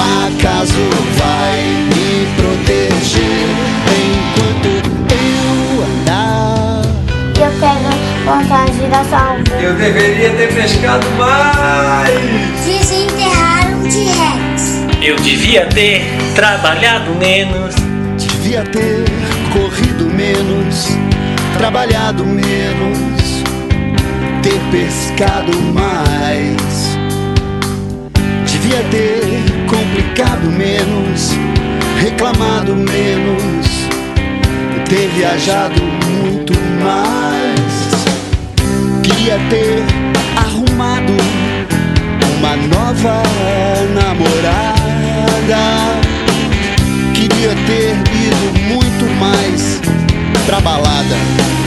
[0.00, 0.82] acaso
[1.18, 1.60] vai
[1.90, 3.48] me proteger
[4.00, 4.70] enquanto
[5.12, 6.82] eu andar.
[7.36, 7.90] Eu quero
[8.24, 9.36] montar um girassol.
[9.62, 12.10] Eu deveria ter pescado mais.
[12.64, 14.86] Desenterrar um T-Rex.
[15.02, 16.02] Eu devia ter
[16.34, 17.74] trabalhado menos.
[18.18, 19.04] Devia ter
[19.52, 20.88] corrido menos,
[21.56, 23.44] trabalhado menos,
[24.42, 26.98] ter pescado mais.
[28.44, 31.30] Devia ter complicado menos,
[32.00, 33.88] reclamado menos,
[34.88, 36.52] ter viajado muito
[36.82, 37.70] mais.
[39.04, 39.84] Queria ter
[40.36, 41.12] arrumado
[42.36, 43.22] uma nova
[43.94, 44.80] namorada.
[47.14, 49.80] Queria ter ido muito mais
[50.46, 51.59] pra balada.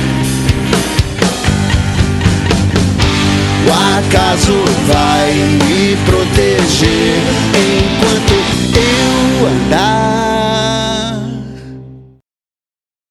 [3.65, 4.53] O acaso
[4.87, 7.15] vai me proteger
[7.55, 8.33] enquanto
[8.75, 10.22] eu andar.